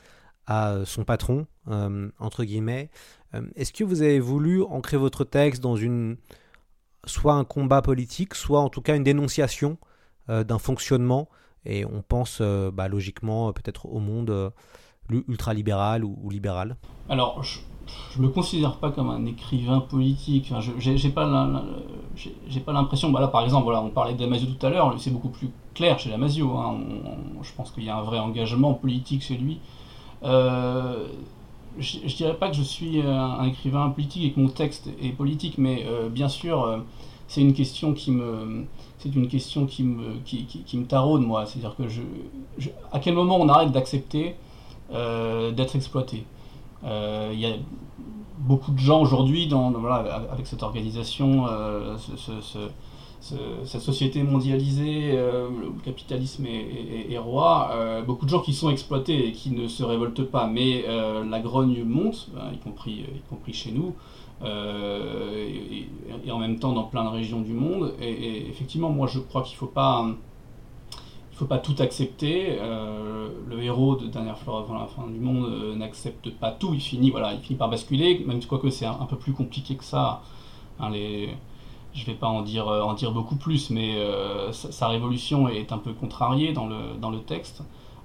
à 0.45 0.85
son 0.85 1.03
patron, 1.03 1.47
entre 1.67 2.43
guillemets, 2.43 2.91
euh, 3.33 3.41
est-ce 3.55 3.73
que 3.73 3.83
vous 3.83 4.01
avez 4.01 4.19
voulu 4.19 4.63
ancrer 4.63 4.97
votre 4.97 5.23
texte 5.23 5.61
dans 5.61 5.75
une 5.75 6.17
soit 7.05 7.33
un 7.33 7.43
combat 7.43 7.81
politique, 7.81 8.35
soit 8.35 8.59
en 8.59 8.69
tout 8.69 8.81
cas 8.81 8.95
une 8.95 9.03
dénonciation 9.03 9.77
euh, 10.29 10.43
d'un 10.43 10.59
fonctionnement 10.59 11.29
Et 11.65 11.85
on 11.85 12.01
pense 12.01 12.39
euh, 12.41 12.71
bah, 12.71 12.87
logiquement 12.87 13.51
peut-être 13.53 13.85
au 13.87 13.99
monde 13.99 14.51
ultralibéral 15.27 16.05
ou, 16.05 16.29
libéral. 16.29 16.77
Alors, 17.09 17.43
je, 17.43 17.59
ne 18.17 18.23
me 18.23 18.29
considère 18.29 18.77
pas 18.77 18.91
comme 18.91 19.09
un 19.09 19.25
écrivain 19.25 19.81
politique. 19.81 20.49
Enfin, 20.51 20.61
j'ai 20.77 21.09
pas 21.09 21.25
l'impression. 22.71 23.09
Bah 23.09 23.27
par 23.27 23.43
exemple, 23.43 23.65
voilà, 23.65 23.81
on 23.81 23.89
parlait 23.89 24.13
d'Amasio 24.13 24.47
tout 24.47 24.65
à 24.65 24.69
l'heure. 24.69 24.93
C'est 24.99 25.11
beaucoup 25.11 25.29
plus 25.29 25.49
clair 25.73 25.99
chez 25.99 26.09
Damasio. 26.09 26.57
Hein. 26.57 26.79
je 27.41 27.51
pense 27.53 27.71
qu'il 27.71 27.83
y 27.83 27.89
a 27.89 27.97
un 27.97 28.03
vrai 28.03 28.19
engagement 28.19 28.73
politique 28.73 29.21
chez 29.21 29.35
lui. 29.35 29.59
Euh, 30.23 31.07
je, 31.77 31.99
ne 31.99 32.07
dirais 32.07 32.35
pas 32.35 32.49
que 32.49 32.55
je 32.55 32.63
suis 32.63 32.99
euh, 32.99 33.11
un, 33.11 33.45
écrivain 33.45 33.89
politique 33.89 34.23
et 34.23 34.31
que 34.31 34.39
mon 34.39 34.49
texte 34.49 34.89
est 35.01 35.11
politique, 35.11 35.57
mais 35.57 35.85
euh, 35.87 36.09
bien 36.09 36.29
sûr, 36.29 36.63
euh, 36.63 36.77
c'est 37.27 37.41
une 37.41 37.53
question 37.53 37.93
qui 37.93 38.11
me, 38.11 38.65
c'est 38.97 39.15
une 39.15 39.27
question 39.27 39.65
qui 39.65 39.83
me, 39.83 40.19
qui, 40.25 40.45
qui, 40.45 40.77
me 40.77 40.85
taraude 40.85 41.21
moi. 41.21 41.45
C'est-à-dire 41.45 41.75
que 41.75 41.87
je, 41.87 42.01
à 42.91 42.99
quel 42.99 43.13
moment 43.13 43.37
on 43.39 43.47
arrête 43.49 43.71
d'accepter 43.71 44.35
d'être 44.91 45.77
exploité? 45.77 46.25
Il 46.83 47.39
y 47.39 47.45
a 47.45 47.53
beaucoup 48.39 48.71
de 48.71 48.79
gens 48.79 48.99
aujourd'hui, 49.01 49.47
dans 49.47 49.71
voilà, 49.71 50.25
avec 50.29 50.45
cette 50.45 50.61
organisation, 50.61 51.45
cette 53.21 53.81
société 53.81 54.23
mondialisée, 54.23 55.13
où 55.13 55.59
le 55.59 55.71
capitalisme 55.83 56.45
est, 56.47 57.17
roi, 57.17 58.01
beaucoup 58.05 58.25
de 58.25 58.31
gens 58.31 58.41
qui 58.41 58.53
sont 58.53 58.69
exploités 58.69 59.27
et 59.27 59.31
qui 59.31 59.51
ne 59.51 59.67
se 59.67 59.83
révoltent 59.83 60.23
pas, 60.23 60.47
mais 60.47 60.85
la 61.29 61.39
grogne 61.39 61.83
monte, 61.83 62.29
hein, 62.35 62.49
y 62.53 62.57
compris, 62.57 63.05
y 63.15 63.29
compris 63.29 63.53
chez 63.53 63.71
nous. 63.71 63.93
Euh, 64.43 65.47
et, 66.25 66.31
en 66.31 66.39
même 66.39 66.57
temps 66.57 66.73
dans 66.73 66.83
plein 66.83 67.03
de 67.03 67.09
régions 67.09 67.41
du 67.41 67.53
monde. 67.53 67.93
Et, 68.01 68.47
effectivement, 68.49 68.89
moi 68.89 69.07
je 69.07 69.19
crois 69.19 69.43
qu'il 69.43 69.53
ne 69.53 69.59
faut 69.59 69.67
pas 69.67 70.07
faut 71.31 71.45
pas 71.45 71.59
tout 71.59 71.75
accepter. 71.79 72.57
Euh, 72.59 73.29
le 73.49 73.63
héros 73.63 73.95
de 73.95 74.07
Dernière 74.07 74.37
Fleur 74.37 74.57
avant 74.57 74.75
la 74.75 74.87
fin 74.87 75.07
du 75.07 75.19
monde 75.19 75.45
euh, 75.45 75.75
n'accepte 75.75 76.29
pas 76.31 76.51
tout. 76.51 76.73
Il 76.73 76.81
finit, 76.81 77.09
voilà, 77.11 77.33
il 77.33 77.39
finit 77.39 77.57
par 77.57 77.69
basculer, 77.69 78.23
même 78.25 78.43
quoique 78.45 78.69
c'est 78.69 78.85
un, 78.85 79.05
peu 79.09 79.15
plus 79.15 79.33
compliqué 79.33 79.75
que 79.75 79.83
ça. 79.83 80.21
Hein, 80.79 80.91
je 81.93 82.05
vais 82.05 82.13
pas 82.13 82.27
en 82.27 82.41
dire, 82.41 82.67
en 82.67 82.93
dire 82.93 83.11
beaucoup 83.11 83.35
plus, 83.35 83.69
mais 83.69 83.97
sa, 84.51 84.87
révolution 84.87 85.47
est 85.47 85.71
un 85.71 85.77
peu 85.77 85.93
contrariée 85.93 86.53
dans 86.53 86.67
le, 86.67 87.19
texte. 87.19 87.63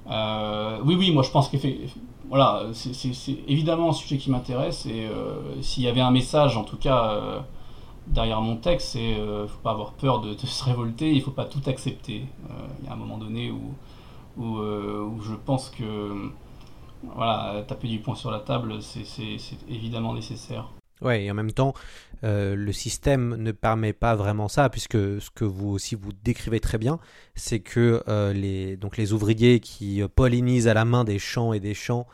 oui, 0.08 0.94
oui, 0.96 1.12
moi 1.12 1.22
je 1.22 1.30
pense 1.30 1.48
qu'effectivement 1.48 2.02
voilà, 2.28 2.64
c'est 2.72 3.38
évidemment 3.46 3.90
un 3.90 3.92
sujet 3.92 4.18
qui 4.18 4.30
m'intéresse 4.30 4.86
et 4.86 5.06
euh, 5.06 5.60
s'il 5.62 5.84
y 5.84 5.88
avait 5.88 6.00
un 6.00 6.10
message, 6.10 6.56
en 6.56 6.64
tout 6.64 6.76
cas, 6.76 7.10
euh, 7.10 7.40
derrière 8.08 8.40
mon 8.40 8.56
texte, 8.56 8.90
c'est 8.92 9.14
ne 9.14 9.20
euh, 9.20 9.48
faut 9.48 9.60
pas 9.62 9.70
avoir 9.70 9.92
peur 9.92 10.20
de, 10.20 10.34
se 10.36 10.64
révolter, 10.64 11.12
il 11.12 11.22
faut 11.22 11.30
pas 11.30 11.44
tout 11.44 11.62
accepter. 11.66 12.24
Il 12.80 12.86
y 12.86 12.88
a 12.88 12.92
un 12.92 12.96
moment 12.96 13.18
donné 13.18 13.50
où, 13.50 13.74
où, 14.36 14.58
où, 14.58 15.20
je 15.22 15.34
pense 15.34 15.70
que 15.70 16.32
voilà, 17.14 17.62
taper 17.68 17.88
du 17.88 18.00
poing 18.00 18.16
sur 18.16 18.30
la 18.30 18.40
table, 18.40 18.82
c'est 18.82 19.38
évidemment 19.68 20.12
nécessaire. 20.12 20.66
Ouais, 21.02 21.24
et 21.24 21.30
en 21.30 21.34
même 21.34 21.52
temps, 21.52 21.74
euh, 22.24 22.54
le 22.54 22.72
système 22.72 23.36
ne 23.36 23.52
permet 23.52 23.92
pas 23.92 24.14
vraiment 24.14 24.48
ça, 24.48 24.70
puisque 24.70 24.96
ce 24.96 25.30
que 25.30 25.44
vous 25.44 25.68
aussi 25.68 25.94
vous 25.94 26.12
décrivez 26.24 26.60
très 26.60 26.78
bien, 26.78 26.98
c'est 27.34 27.60
que 27.60 28.02
euh, 28.08 28.32
les, 28.32 28.76
donc 28.76 28.96
les 28.96 29.12
ouvriers 29.12 29.60
qui 29.60 30.02
pollinisent 30.14 30.68
à 30.68 30.74
la 30.74 30.84
main 30.84 31.04
des 31.04 31.18
champs 31.18 31.52
et 31.52 31.60
des 31.60 31.74
champs, 31.74 32.06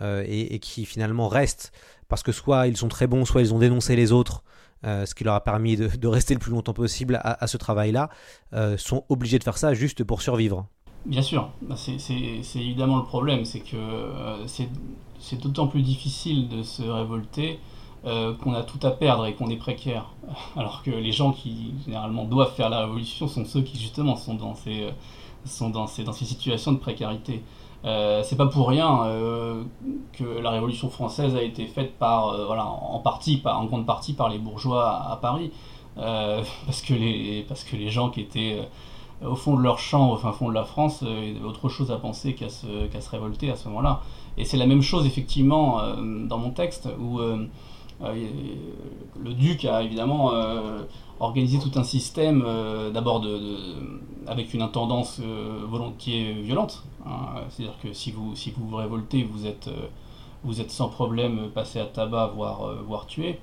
euh, 0.00 0.24
et, 0.26 0.58
qui 0.58 0.84
finalement 0.84 1.28
restent, 1.28 1.72
parce 2.08 2.24
que 2.24 2.32
soit 2.32 2.66
ils 2.66 2.76
sont 2.76 2.88
très 2.88 3.06
bons, 3.06 3.24
soit 3.24 3.40
ils 3.40 3.54
ont 3.54 3.60
dénoncé 3.60 3.94
les 3.94 4.10
autres, 4.10 4.42
ce 4.82 5.14
qui 5.14 5.24
leur 5.24 5.34
a 5.34 5.42
permis 5.42 5.76
de, 5.76 6.06
rester 6.06 6.34
le 6.34 6.40
plus 6.40 6.50
longtemps 6.50 6.74
possible 6.74 7.18
à, 7.22 7.42
à 7.42 7.46
ce 7.46 7.56
travail-là, 7.56 8.10
sont 8.76 9.04
obligés 9.08 9.38
de 9.38 9.44
faire 9.44 9.56
ça 9.56 9.72
juste 9.72 10.04
pour 10.04 10.20
survivre. 10.20 10.66
Bien 11.06 11.22
sûr, 11.22 11.50
bah, 11.62 11.74
c'est 11.76 12.56
évidemment 12.56 12.98
le 12.98 13.04
problème, 13.04 13.46
c'est 13.46 13.60
que 13.60 13.76
c'est 14.46 15.40
d'autant 15.40 15.68
plus 15.68 15.80
difficile 15.80 16.48
de 16.48 16.62
se 16.62 16.82
révolter 16.82 17.60
euh, 18.06 18.34
qu'on 18.34 18.52
a 18.52 18.62
tout 18.62 18.86
à 18.86 18.90
perdre 18.90 19.24
et 19.24 19.32
qu'on 19.32 19.48
est 19.48 19.56
précaire. 19.56 20.10
Alors 20.56 20.82
que 20.82 20.90
les 20.90 21.12
gens 21.12 21.32
qui 21.32 21.72
généralement 21.86 22.24
doivent 22.24 22.52
faire 22.54 22.68
la 22.68 22.80
révolution 22.80 23.28
sont 23.28 23.46
ceux 23.46 23.62
qui 23.62 23.78
justement 23.78 24.16
sont 24.16 24.34
dans 24.34 24.54
ces, 24.54 24.82
euh, 24.82 24.90
sont 25.46 25.70
dans 25.70 25.86
ces, 25.86 26.04
dans 26.04 26.12
ces 26.12 26.26
situations 26.26 26.72
de 26.72 26.78
précarité. 26.78 27.42
Euh, 27.86 28.22
c'est 28.22 28.36
pas 28.36 28.46
pour 28.46 28.68
rien 28.68 29.04
euh, 29.04 29.62
que 30.12 30.24
la 30.24 30.50
Révolution 30.50 30.90
française 30.90 31.34
a 31.34 31.42
été 31.42 31.66
faite 31.66 31.98
par, 31.98 32.46
voilà, 32.46 32.66
en 32.66 32.98
partie, 32.98 33.38
par, 33.38 33.60
en 33.60 33.64
grande 33.64 33.86
partie 33.86 34.14
par 34.14 34.28
les 34.28 34.38
bourgeois 34.38 34.90
à, 35.10 35.16
Paris, 35.16 35.50
parce 35.96 36.82
que 36.82 36.94
les, 36.94 37.44
parce 37.48 37.64
que 37.64 37.76
les 37.76 37.90
gens 37.90 38.10
qui 38.10 38.20
étaient 38.20 38.68
au 39.24 39.36
fond 39.36 39.56
de 39.56 39.62
leur 39.62 39.78
champ, 39.78 40.12
au 40.12 40.16
fin 40.16 40.32
fond 40.32 40.48
de 40.48 40.54
la 40.54 40.64
France, 40.64 41.02
avaient 41.02 41.34
autre 41.44 41.68
chose 41.68 41.90
à 41.90 41.96
penser 41.96 42.34
qu'à 42.34 42.48
se, 42.48 42.86
qu'à 42.86 43.02
se 43.02 43.10
révolter 43.10 43.50
à 43.50 43.56
ce 43.56 43.68
moment-là. 43.68 44.00
Et 44.38 44.44
c'est 44.46 44.56
la 44.56 44.66
même 44.66 44.82
chose 44.82 45.06
effectivement 45.06 45.80
dans 45.96 46.38
mon 46.38 46.50
texte 46.50 46.88
où 46.98 47.20
le 48.00 49.34
duc 49.34 49.64
a 49.64 49.82
évidemment 49.82 50.32
euh, 50.32 50.82
organisé 51.20 51.58
tout 51.58 51.78
un 51.78 51.84
système, 51.84 52.42
euh, 52.46 52.90
d'abord 52.90 53.20
de, 53.20 53.38
avec 54.26 54.54
une 54.54 54.62
intendance 54.62 55.20
volontiers 55.68 56.34
violente. 56.34 56.84
Hein. 57.06 57.42
C'est-à-dire 57.50 57.76
que 57.82 57.92
si 57.92 58.10
vous, 58.10 58.34
si 58.34 58.52
vous 58.56 58.76
révoltez, 58.76 59.22
vous 59.22 59.46
êtes, 59.46 59.70
vous 60.42 60.60
êtes 60.60 60.70
sans 60.70 60.88
problème 60.88 61.50
passé 61.54 61.80
à 61.80 61.86
tabac, 61.86 62.32
voire, 62.34 62.68
voire 62.86 63.06
tué. 63.06 63.38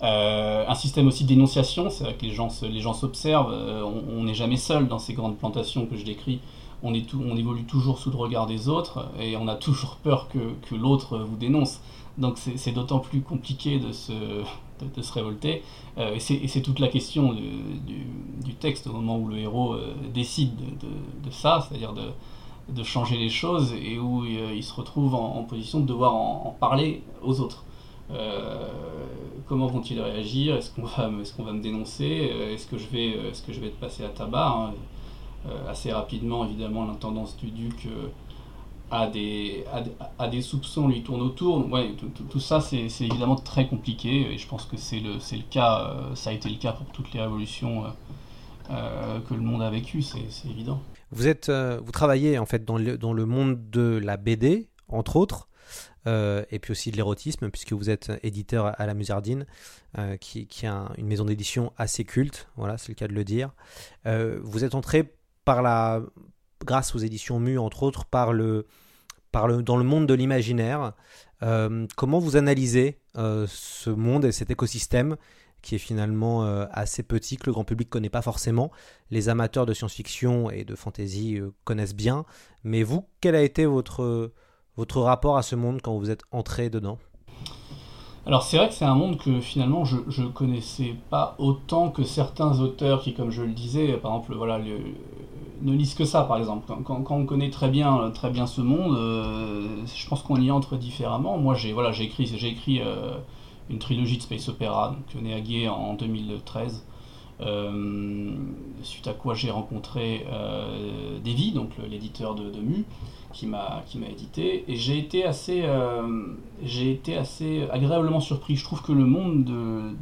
un 0.00 0.74
système 0.74 1.08
aussi 1.08 1.24
dénonciation, 1.24 1.90
c'est 1.90 2.04
vrai 2.04 2.14
que 2.14 2.24
les 2.24 2.80
gens 2.80 2.94
s'observent, 2.94 3.52
on 3.52 4.24
n'est 4.24 4.34
jamais 4.34 4.56
seul 4.56 4.88
dans 4.88 4.98
ces 4.98 5.14
grandes 5.14 5.38
plantations 5.38 5.86
que 5.86 5.96
je 5.96 6.04
décris, 6.04 6.40
on, 6.82 6.94
évolue 6.94 7.64
toujours 7.64 7.98
sous 7.98 8.10
le 8.10 8.16
regard 8.16 8.46
des 8.46 8.68
autres 8.68 9.08
et 9.18 9.36
on 9.36 9.48
a 9.48 9.54
toujours 9.54 9.96
peur 9.96 10.28
que, 10.28 10.74
l'autre 10.74 11.18
vous 11.18 11.36
dénonce. 11.36 11.80
Donc 12.18 12.36
c'est 12.38 12.72
d'autant 12.72 12.98
plus 12.98 13.22
compliqué 13.22 13.78
de 13.78 13.92
se, 13.92 14.12
révolter. 15.12 15.62
Euh, 15.98 16.14
et 16.14 16.48
c'est 16.48 16.62
toute 16.62 16.78
la 16.78 16.88
question 16.88 17.32
du, 17.32 18.54
texte 18.60 18.86
au 18.86 18.92
moment 18.92 19.18
où 19.18 19.26
le 19.28 19.38
héros 19.38 19.74
euh, 19.74 19.92
décide 20.14 20.54
de, 20.54 21.30
ça, 21.30 21.66
c'est-à-dire 21.68 21.94
de, 21.94 22.82
changer 22.84 23.16
les 23.16 23.28
choses 23.28 23.74
et 23.74 23.98
où 23.98 24.24
euh, 24.24 24.52
il 24.54 24.62
se 24.62 24.72
retrouve 24.72 25.14
en, 25.14 25.42
position 25.42 25.80
de 25.80 25.86
devoir 25.86 26.14
en, 26.14 26.56
parler 26.60 27.02
aux 27.22 27.40
autres. 27.40 27.64
comment 29.46 29.66
vont-ils 29.66 30.00
réagir? 30.00 30.56
Est-ce 30.56 30.70
qu'on 30.70 30.82
va, 30.82 31.08
va 31.08 31.52
me 31.52 31.62
dénoncer? 31.62 32.30
Est-ce 32.52 32.66
que, 32.66 32.78
je 32.78 32.86
vais, 32.88 33.08
est 33.08 33.66
être 33.66 33.80
passé 33.80 34.04
à 34.04 34.08
tabac 34.08 34.48
hein? 34.48 34.74
Assez 35.68 35.92
rapidement, 35.92 36.44
évidemment, 36.44 36.84
l'intendance 36.86 37.36
du 37.36 37.50
duc 37.50 37.88
des, 39.12 39.64
à, 40.18 40.28
des 40.28 40.42
soupçons 40.42 40.88
lui 40.88 41.02
tournent 41.02 41.22
autour. 41.22 41.70
Ouais, 41.70 41.92
tout, 42.30 42.40
ça, 42.40 42.60
c'est 42.60 42.86
évidemment 43.00 43.36
très 43.36 43.66
compliqué 43.66 44.32
et 44.32 44.38
je 44.38 44.46
pense 44.46 44.66
que 44.66 44.76
c'est 44.76 45.00
le, 45.00 45.14
le 45.14 45.50
cas, 45.50 45.80
euh, 45.80 46.14
ça 46.14 46.30
a 46.30 46.32
été 46.32 46.48
le 46.48 46.58
cas 46.58 46.72
pour 46.72 46.86
toutes 46.86 47.12
les 47.14 47.20
révolutions 47.20 47.86
euh, 47.86 47.88
euh, 48.70 49.20
que 49.20 49.34
le 49.34 49.40
monde 49.40 49.62
a 49.62 49.70
vécues, 49.70 50.02
c'est 50.02 50.48
évident. 50.48 50.82
Vous, 51.10 51.26
êtes, 51.26 51.50
vous 51.50 51.92
travaillez 51.92 52.38
en 52.38 52.46
fait 52.46 52.64
dans 52.64 52.78
le, 52.78 52.96
dans 52.96 53.12
le 53.12 53.26
monde 53.26 53.70
de 53.70 54.00
la 54.02 54.16
BD, 54.16 54.68
entre 54.88 55.16
autres. 55.16 55.48
et 56.06 56.58
puis 56.60 56.72
aussi 56.72 56.90
de 56.90 56.96
l'érotisme, 56.96 57.50
puisque 57.50 57.72
vous 57.72 57.90
êtes 57.90 58.12
éditeur 58.22 58.78
à 58.78 58.86
la 58.86 58.94
Musardine, 58.94 59.46
qui, 60.20 60.46
qui 60.46 60.66
a 60.66 60.90
une 60.96 61.06
maison 61.06 61.24
d'édition 61.24 61.72
assez 61.76 62.04
culte, 62.04 62.48
voilà, 62.56 62.78
c'est 62.78 62.88
le 62.88 62.94
cas 62.94 63.08
de 63.08 63.12
le 63.12 63.24
dire. 63.24 63.50
vous 64.06 64.64
êtes 64.64 64.74
entré 64.74 65.12
par 65.44 65.62
la, 65.62 66.02
grâce 66.64 66.94
aux 66.94 66.98
éditions 66.98 67.40
Mu, 67.40 67.58
entre 67.58 67.82
autres, 67.82 68.04
par 68.04 68.32
le, 68.32 68.66
dans 69.32 69.76
le 69.76 69.84
monde 69.84 70.06
de 70.06 70.14
l'imaginaire. 70.14 70.92
Euh, 71.42 71.86
comment 71.96 72.18
vous 72.18 72.36
analysez 72.36 72.98
euh, 73.16 73.46
ce 73.48 73.90
monde 73.90 74.24
et 74.24 74.32
cet 74.32 74.50
écosystème 74.50 75.16
qui 75.60 75.76
est 75.76 75.78
finalement 75.78 76.44
euh, 76.44 76.66
assez 76.72 77.02
petit, 77.02 77.36
que 77.36 77.46
le 77.46 77.52
grand 77.52 77.64
public 77.64 77.88
ne 77.88 77.92
connaît 77.92 78.10
pas 78.10 78.22
forcément? 78.22 78.70
Les 79.10 79.28
amateurs 79.28 79.64
de 79.64 79.72
science-fiction 79.72 80.50
et 80.50 80.64
de 80.64 80.74
fantasy 80.74 81.40
connaissent 81.64 81.94
bien. 81.94 82.24
Mais 82.64 82.82
vous, 82.82 83.04
quel 83.20 83.36
a 83.36 83.42
été 83.42 83.64
votre, 83.64 84.32
votre 84.76 85.00
rapport 85.00 85.36
à 85.36 85.42
ce 85.42 85.54
monde 85.54 85.80
quand 85.80 85.96
vous 85.96 86.10
êtes 86.10 86.22
entré 86.32 86.68
dedans? 86.68 86.98
Alors 88.24 88.44
c'est 88.44 88.56
vrai 88.56 88.68
que 88.68 88.74
c'est 88.74 88.84
un 88.84 88.94
monde 88.94 89.18
que 89.18 89.40
finalement 89.40 89.84
je 89.84 90.22
ne 90.22 90.28
connaissais 90.28 90.94
pas 91.10 91.34
autant 91.38 91.90
que 91.90 92.04
certains 92.04 92.60
auteurs 92.60 93.02
qui, 93.02 93.14
comme 93.14 93.30
je 93.30 93.42
le 93.42 93.52
disais, 93.52 93.94
par 93.94 94.12
exemple, 94.12 94.36
voilà, 94.36 94.58
le, 94.58 94.78
ne 95.62 95.72
lisent 95.72 95.94
que 95.94 96.04
ça, 96.04 96.22
par 96.24 96.38
exemple. 96.38 96.72
Quand, 96.84 97.04
on 97.10 97.24
connaît 97.24 97.50
très 97.50 97.68
bien, 97.68 98.10
très 98.10 98.30
bien 98.30 98.46
ce 98.46 98.60
monde, 98.60 98.96
euh, 98.96 99.66
je 99.86 100.08
pense 100.08 100.22
qu'on 100.22 100.36
y 100.36 100.50
entre 100.50 100.76
différemment. 100.76 101.38
Moi, 101.38 101.54
j'ai 101.54 101.72
voilà, 101.72 101.92
j'ai 101.92 102.04
écrit, 102.04 102.26
j'ai 102.26 102.48
écrit 102.48 102.80
euh, 102.80 103.16
une 103.70 103.78
trilogie 103.78 104.16
de 104.16 104.22
space 104.22 104.48
opéra, 104.48 104.96
donc 104.96 105.22
née 105.22 105.66
à 105.66 105.72
en 105.72 105.94
2013. 105.94 106.86
Euh, 107.40 108.30
suite 108.82 109.08
à 109.08 109.14
quoi 109.14 109.34
j'ai 109.34 109.50
rencontré 109.50 110.24
Davy, 111.24 111.52
donc 111.52 111.70
l'éditeur 111.88 112.34
de, 112.34 112.60
Mu, 112.60 112.84
qui 113.32 113.46
m'a 113.46 113.82
qui 113.86 113.98
m'a 113.98 114.06
édité, 114.06 114.64
et 114.68 114.76
j'ai 114.76 114.98
été 114.98 115.24
assez 115.24 115.64
j'ai 116.62 116.92
été 116.92 117.16
assez 117.16 117.66
agréablement 117.72 118.20
surpris. 118.20 118.56
Je 118.56 118.64
trouve 118.64 118.82
que 118.82 118.92
le 118.92 119.06
monde 119.06 119.44
de, 119.44 119.92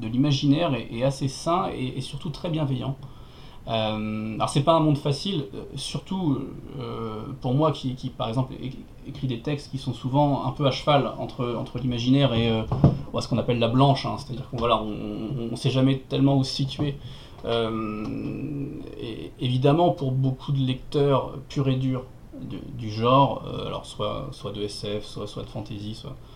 de, 0.00 0.08
l'imaginaire 0.08 0.74
est, 0.74 1.02
assez 1.02 1.28
sain 1.28 1.70
et 1.70 2.00
surtout 2.00 2.30
très 2.30 2.50
bienveillant. 2.50 2.96
Euh, 3.66 4.34
alors 4.34 4.48
c'est 4.50 4.62
pas 4.62 4.74
un 4.74 4.80
monde 4.80 4.98
facile, 4.98 5.46
euh, 5.54 5.62
surtout 5.74 6.38
euh, 6.78 7.22
pour 7.40 7.54
moi 7.54 7.72
qui, 7.72 7.94
par 8.16 8.28
exemple 8.28 8.52
écrit 9.06 9.26
des 9.26 9.40
textes 9.40 9.70
qui 9.70 9.78
sont 9.78 9.94
souvent 9.94 10.44
un 10.46 10.50
peu 10.50 10.66
à 10.66 10.70
cheval 10.70 11.12
entre, 11.18 11.54
entre 11.54 11.78
l'imaginaire 11.78 12.34
et 12.34 12.50
ce 13.18 13.28
qu'on 13.28 13.38
appelle 13.38 13.58
la 13.58 13.68
blanche, 13.68 14.04
hein. 14.06 14.16
c'est-à-dire 14.18 14.48
qu'on 14.50 14.58
voilà, 14.58 14.82
on, 14.82 15.56
sait 15.56 15.70
jamais 15.70 15.98
tellement 16.08 16.36
où 16.36 16.44
se 16.44 16.52
situer. 16.52 16.96
évidemment 19.40 19.90
pour 19.90 20.12
beaucoup 20.12 20.52
de 20.52 20.58
lecteurs 20.58 21.32
purs 21.48 21.68
et 21.68 21.76
durs 21.76 22.04
du, 22.40 22.58
du 22.76 22.90
genre, 22.90 23.44
alors 23.66 23.86
soit, 23.86 24.28
soit 24.32 24.52
de 24.52 24.62
SF, 24.62 25.04
soit, 25.04 25.26
soit 25.26 25.42
de 25.44 25.48
fantasy, 25.48 25.94
soit, 25.94 26.10
euh, 26.10 26.33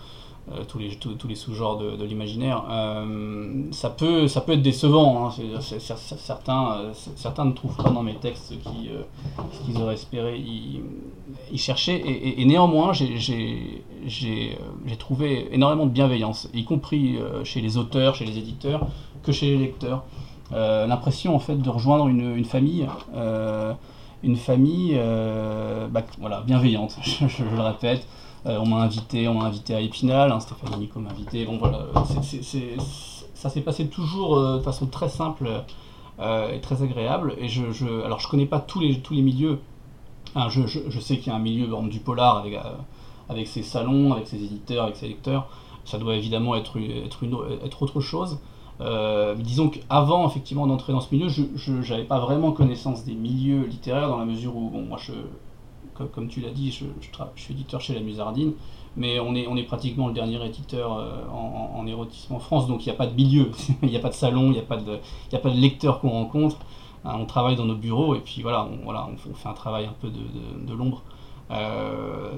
tous 0.66 0.78
les, 0.78 0.96
tous, 0.96 1.28
les 1.28 1.34
sous-genres 1.34 1.78
de, 1.78 2.04
l'imaginaire, 2.04 2.64
euh, 2.70 3.64
ça, 3.70 3.90
peut, 3.90 4.24
être 4.24 4.62
décevant. 4.62 5.28
Hein. 5.28 5.60
certains, 5.60 6.72
euh, 6.72 6.92
certains 7.16 7.44
ne 7.44 7.52
trouvent 7.52 7.76
pas 7.76 7.90
dans 7.90 8.02
mes 8.02 8.16
textes 8.16 8.52
ce 8.52 9.64
qu'ils 9.64 9.80
auraient 9.80 9.94
espéré 9.94 10.38
y, 10.38 11.58
chercher. 11.58 12.40
Et, 12.40 12.44
néanmoins, 12.44 12.92
j'ai 12.92 14.58
trouvé 14.98 15.48
énormément 15.52 15.86
de 15.86 15.92
bienveillance, 15.92 16.48
y 16.54 16.64
compris 16.64 17.18
chez 17.44 17.60
les 17.60 17.76
auteurs, 17.76 18.14
chez 18.14 18.24
les 18.24 18.38
éditeurs, 18.38 18.86
que 19.22 19.32
chez 19.32 19.46
les 19.46 19.58
lecteurs. 19.58 20.04
L'impression 20.52 21.34
en 21.34 21.40
fait 21.40 21.56
de 21.56 21.70
rejoindre 21.70 22.08
une, 22.08 22.44
famille 22.44 22.86
une 24.22 24.36
famille 24.36 24.94
euh, 24.96 25.86
bah, 25.88 26.04
bienveillante, 26.46 26.96
je, 27.02 27.44
le 27.44 27.60
répète. 27.60 28.06
Euh, 28.48 28.58
on 28.60 28.66
m'a 28.66 28.76
invité, 28.76 29.28
on 29.28 29.34
m'a 29.34 29.44
invité 29.44 29.74
à 29.74 29.80
Épinal, 29.80 30.32
hein, 30.32 30.40
Stéphanie 30.40 30.78
Nico 30.78 31.00
m'a 31.00 31.10
invité. 31.10 31.44
Bon 31.44 31.58
voilà, 31.58 31.86
ça 33.34 33.50
s'est 33.50 33.60
passé 33.60 33.88
toujours 33.88 34.38
euh, 34.38 34.58
de 34.58 34.62
façon 34.62 34.86
très 34.86 35.08
simple 35.08 35.48
et 36.20 36.60
très 36.60 36.82
agréable. 36.82 37.34
Et 37.38 37.48
je, 37.48 37.70
je, 37.70 37.86
alors 38.04 38.18
je 38.18 38.28
connais 38.28 38.46
pas 38.46 38.58
tous 38.58 38.80
les, 38.80 38.98
tous 38.98 39.14
les 39.14 39.22
milieux. 39.22 39.60
Je, 40.48 41.00
sais 41.00 41.18
qu'il 41.18 41.28
y 41.28 41.30
a 41.30 41.36
un 41.36 41.40
milieu 41.40 41.68
du 41.88 42.00
polar 42.00 42.44
avec, 43.28 43.46
ses 43.46 43.62
salons, 43.62 44.12
avec 44.12 44.26
ses 44.26 44.36
éditeurs, 44.36 44.84
avec 44.84 44.96
ses 44.96 45.08
lecteurs. 45.08 45.48
Ça 45.84 45.98
doit 45.98 46.16
évidemment 46.16 46.56
être, 46.56 46.76
être, 46.78 47.22
une, 47.22 47.36
être 47.64 47.82
autre 47.82 48.00
chose. 48.00 48.40
Euh, 48.80 49.34
disons 49.34 49.70
qu'avant 49.70 50.28
effectivement 50.28 50.66
d'entrer 50.66 50.92
dans 50.92 51.00
ce 51.00 51.12
milieu, 51.14 51.28
je 51.28 51.72
n'avais 51.90 52.04
pas 52.04 52.20
vraiment 52.20 52.52
connaissance 52.52 53.04
des 53.04 53.14
milieux 53.14 53.64
littéraires 53.64 54.08
dans 54.08 54.18
la 54.18 54.24
mesure 54.24 54.56
où, 54.56 54.70
bon, 54.70 54.82
moi, 54.82 54.98
je, 55.00 55.12
comme, 56.12 56.28
tu 56.28 56.40
l'as 56.40 56.50
dit, 56.50 56.70
je, 56.70 56.84
suis 57.36 57.54
éditeur 57.54 57.80
chez 57.80 57.94
la 57.94 58.00
Musardine, 58.00 58.52
mais 58.96 59.20
on 59.20 59.34
est, 59.34 59.62
pratiquement 59.64 60.08
le 60.08 60.14
dernier 60.14 60.44
éditeur 60.44 60.96
euh, 60.96 61.24
en, 61.30 61.86
érotisme 61.86 62.34
en 62.34 62.38
France, 62.38 62.66
donc 62.66 62.84
il 62.84 62.88
n'y 62.88 62.94
a 62.94 62.96
pas 62.96 63.06
de 63.06 63.14
milieu, 63.14 63.50
il 63.82 63.88
n'y 63.88 63.96
a 63.96 64.00
pas 64.00 64.08
de 64.08 64.14
salon, 64.14 64.46
il 64.46 64.52
n'y 64.52 64.58
a, 64.58 64.62
pas 64.62 64.76
de, 64.76 64.98
de 65.32 65.60
lecteurs 65.60 66.00
qu'on 66.00 66.10
rencontre. 66.10 66.58
Hein, 67.04 67.16
on 67.20 67.26
travaille 67.26 67.56
dans 67.56 67.64
nos 67.64 67.76
bureaux 67.76 68.16
et 68.16 68.20
puis 68.20 68.42
voilà, 68.42 68.68
on, 68.86 69.34
fait 69.34 69.48
un 69.48 69.52
travail 69.52 69.86
un 69.86 69.94
peu 70.00 70.08
de, 70.08 70.74
l'ombre. 70.74 71.02
Euh, 71.50 72.30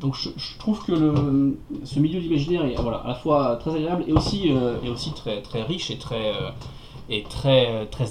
donc 0.00 0.16
je, 0.16 0.30
trouve 0.58 0.84
que 0.84 1.56
ce 1.84 2.00
milieu 2.00 2.20
d'imaginaire 2.20 2.64
est 2.64 2.76
à 2.76 3.04
la 3.06 3.14
fois 3.14 3.56
très 3.56 3.76
agréable 3.76 4.04
et 4.08 4.12
aussi, 4.12 4.50
euh, 4.50 4.78
très, 5.14 5.62
riche 5.62 5.90
et 5.90 5.98
très 5.98 6.54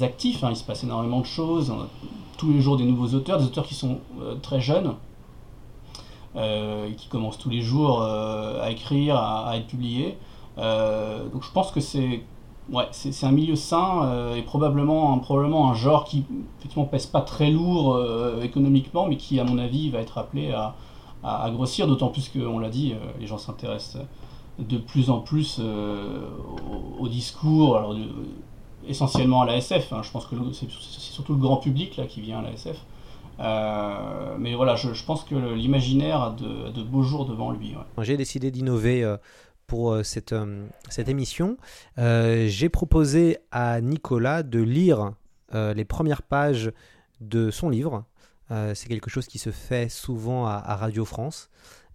actif. 0.03 0.43
Hein. 0.43 0.49
Il 0.51 0.55
se 0.55 0.63
passe 0.63 0.83
énormément 0.83 1.21
de 1.21 1.25
choses. 1.25 1.73
Tous 2.37 2.51
les 2.51 2.61
jours 2.61 2.77
des 2.77 2.85
nouveaux 2.85 3.15
auteurs, 3.15 3.39
des 3.39 3.45
auteurs 3.45 3.65
qui 3.65 3.75
sont 3.75 3.99
très 4.41 4.61
jeunes, 4.61 4.95
qui 6.35 7.07
commencent 7.09 7.37
tous 7.37 7.49
les 7.49 7.61
jours 7.61 8.01
à 8.03 8.69
écrire, 8.69 9.15
à, 9.17 9.57
être 9.57 9.67
publiés. 9.67 10.17
donc 10.57 11.43
je 11.43 11.51
pense 11.51 11.71
que 11.71 11.79
c'est 11.79 12.21
ouais, 12.71 12.85
un 13.23 13.31
milieu 13.31 13.55
sain 13.55 14.03
euh, 14.03 14.35
et 14.35 14.41
probablement, 14.41 15.17
probablement 15.19 15.71
un 15.71 15.75
genre 15.75 16.05
qui 16.05 16.25
effectivement 16.59 16.85
pèse 16.85 17.05
pas 17.05 17.21
très 17.21 17.49
lourd 17.49 17.95
euh, 17.95 18.41
économiquement, 18.41 19.07
mais 19.07 19.17
qui, 19.17 19.39
à 19.39 19.43
mon 19.43 19.57
avis, 19.57 19.89
va 19.89 19.99
être 19.99 20.17
appelé 20.17 20.51
à, 20.51 20.75
grossir, 21.51 21.87
d'autant 21.87 22.07
plus 22.07 22.29
qu'on 22.29 22.59
l'a 22.59 22.69
dit, 22.69 22.93
euh, 22.93 23.05
les 23.19 23.27
gens 23.27 23.37
s'intéressent 23.37 24.01
de 24.59 24.77
plus 24.77 25.09
en 25.09 25.19
plus 25.19 25.61
au, 26.99 27.07
discours, 27.07 27.95
essentiellement 28.87 29.41
à 29.41 29.45
la 29.45 29.57
SF. 29.57 29.93
Hein. 29.93 30.01
je 30.03 30.11
pense 30.11 30.25
que 30.25 30.35
c'est 30.53 30.69
surtout 30.69 31.33
le 31.33 31.39
grand 31.39 31.57
public 31.57 31.97
là 31.97 32.05
qui 32.05 32.21
vient 32.21 32.39
à 32.39 32.41
la 32.41 32.51
SF. 32.51 32.77
mais 34.39 34.55
voilà, 34.55 34.75
je, 34.75 35.03
pense 35.03 35.23
que 35.23 35.35
l'imaginaire 35.35 36.21
a, 36.21 36.31
de, 36.31 36.83
beaux 36.83 37.03
jours 37.03 37.25
devant 37.25 37.51
lui. 37.51 37.75
J'ai 37.99 38.17
décidé 38.17 38.51
d'innover 38.51 39.17
pour 39.67 39.91
euh, 39.91 40.03
cette, 40.03 40.31
euh, 40.33 40.65
cette 40.89 41.09
émission, 41.09 41.57
euh, 41.97 42.47
j'ai 42.47 42.69
proposé 42.69 43.37
à 43.51 43.81
Nicolas 43.81 44.41
de 44.41 44.61
lire 44.61 45.13
les 45.53 45.85
premières 45.85 46.23
pages 46.23 46.73
de 47.21 47.51
son 47.51 47.69
livre. 47.69 48.03
c'est 48.49 48.89
quelque 48.89 49.09
chose 49.09 49.27
qui 49.27 49.39
se 49.39 49.49
fait 49.49 49.87
souvent 49.87 50.45
à, 50.45 50.75
Radio 50.75 51.05
France. 51.05 51.49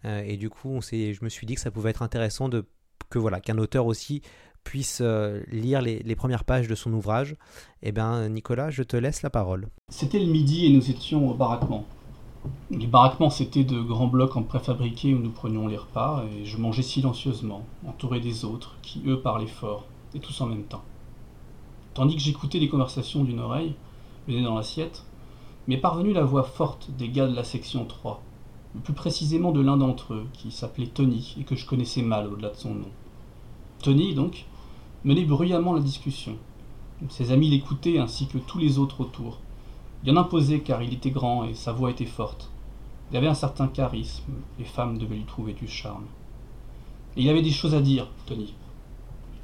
et 0.05 0.39
du 0.39 0.49
coup, 0.49 0.71
on 0.71 0.81
je 0.81 1.23
me 1.23 1.29
suis 1.29 1.47
dit 1.47 1.55
que 1.55 1.61
ça 1.61 1.71
pouvait 1.71 1.91
être 1.91 2.01
intéressant 2.01 2.49
de, 2.49 2.65
que 3.11 3.19
voilà, 3.19 3.43
qu'un 3.43 3.59
auteur 3.59 3.85
aussi 3.85 4.23
puisse 4.65 5.03
lire 5.51 5.83
les, 5.83 6.17
premières 6.17 6.45
pages 6.45 6.69
de 6.69 6.75
son 6.75 6.93
ouvrage. 6.93 7.37
Eh 7.83 7.93
bien, 7.93 8.29
Nicolas, 8.29 8.71
je 8.71 8.83
te 8.83 8.97
laisse 8.97 9.23
la 9.23 9.31
parole. 9.31 9.69
C'était 9.89 10.19
le 10.19 10.31
midi 10.31 10.67
et 10.67 10.71
nous 10.71 10.91
étions 10.91 11.31
au 11.31 11.35
baraquement. 11.35 11.85
Les 12.71 12.87
baraquements, 12.87 13.31
c'était 13.31 13.65
de 13.65 13.81
grands 13.81 14.09
blocs 14.09 14.37
en 14.37 14.43
préfabriqué 14.43 15.15
où 15.15 15.19
nous 15.19 15.31
prenions 15.31 15.69
les 15.69 15.77
repas, 15.77 16.25
et 16.33 16.45
je 16.45 16.59
mangeais 16.59 16.83
silencieusement, 16.83 17.65
entouré 17.87 18.19
des 18.19 18.45
autres, 18.45 18.77
qui 18.83 19.03
eux 19.07 19.21
parlaient 19.21 19.47
fort, 19.47 19.87
et 20.15 20.19
tous 20.19 20.41
en 20.41 20.47
même 20.47 20.65
temps. 20.65 20.83
Tandis 21.95 22.17
que 22.17 22.23
j'écoutais 22.23 22.59
les 22.59 22.69
conversations 22.69 23.23
d'une 23.23 23.41
oreille, 23.41 23.75
le 24.27 24.35
nez 24.35 24.43
dans 24.43 24.57
l'assiette, 24.57 25.05
m'est 25.69 25.77
parvenue 25.77 26.13
la 26.13 26.25
voix 26.25 26.43
forte 26.43 26.91
des 26.97 27.11
gars 27.11 27.29
de 27.29 27.37
la 27.37 27.45
section 27.45 27.85
3, 27.85 28.23
le 28.75 28.81
plus 28.81 28.95
précisément 28.95 29.53
de 29.53 29.61
l'un 29.61 29.77
d'entre 29.77 30.15
eux, 30.15 30.27
qui 30.33 30.51
s'appelait 30.51 30.87
Tony, 30.87 31.37
et 31.39 31.45
que 31.45 31.55
je 31.55 31.67
connaissais 31.67 32.03
mal 32.03 32.27
au-delà 32.27 32.51
de 32.51 32.57
son 32.57 32.75
nom. 32.75 32.91
Tony, 33.83 34.15
donc, 34.15 34.47
menait 35.05 35.25
bruyamment 35.25 35.75
la 35.75 35.81
discussion. 35.81 36.37
Ses 37.09 37.33
amis 37.33 37.51
l'écoutaient 37.51 37.99
ainsi 37.99 38.27
que 38.27 38.39
tous 38.39 38.59
les 38.59 38.79
autres 38.79 39.01
autour, 39.01 39.39
Bien 40.03 40.17
imposé 40.17 40.59
car 40.61 40.83
il 40.83 40.93
était 40.95 41.13
grand 41.13 41.45
et 41.45 41.55
sa 41.55 41.71
voix 41.71 41.91
était 41.91 42.05
forte. 42.05 42.51
Il 43.11 43.17
avait 43.17 43.29
un 43.29 43.35
certain 43.35 43.69
charisme, 43.69 44.33
les 44.59 44.65
femmes 44.65 44.99
devaient 44.99 45.15
lui 45.15 45.25
trouver 45.25 45.53
du 45.53 45.69
charme. 45.69 46.07
Et 47.17 47.23
il 47.23 47.29
avait 47.29 47.43
des 47.43 47.53
choses 47.53 47.75
à 47.75 47.81
dire, 47.81 48.09
Tony, 48.27 48.53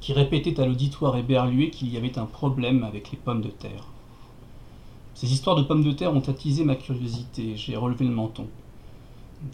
qui 0.01 0.11
répétait 0.11 0.59
à 0.59 0.65
l'auditoire 0.65 1.15
éberlué 1.15 1.69
qu'il 1.69 1.87
y 1.93 1.95
avait 1.95 2.19
un 2.19 2.25
problème 2.25 2.83
avec 2.83 3.09
les 3.11 3.17
pommes 3.17 3.41
de 3.41 3.49
terre. 3.49 3.85
Ces 5.13 5.31
histoires 5.31 5.55
de 5.55 5.63
pommes 5.63 5.83
de 5.83 5.93
terre 5.93 6.13
ont 6.13 6.27
attisé 6.27 6.65
ma 6.65 6.75
curiosité, 6.75 7.55
j'ai 7.55 7.77
relevé 7.77 8.03
le 8.03 8.11
menton. 8.11 8.47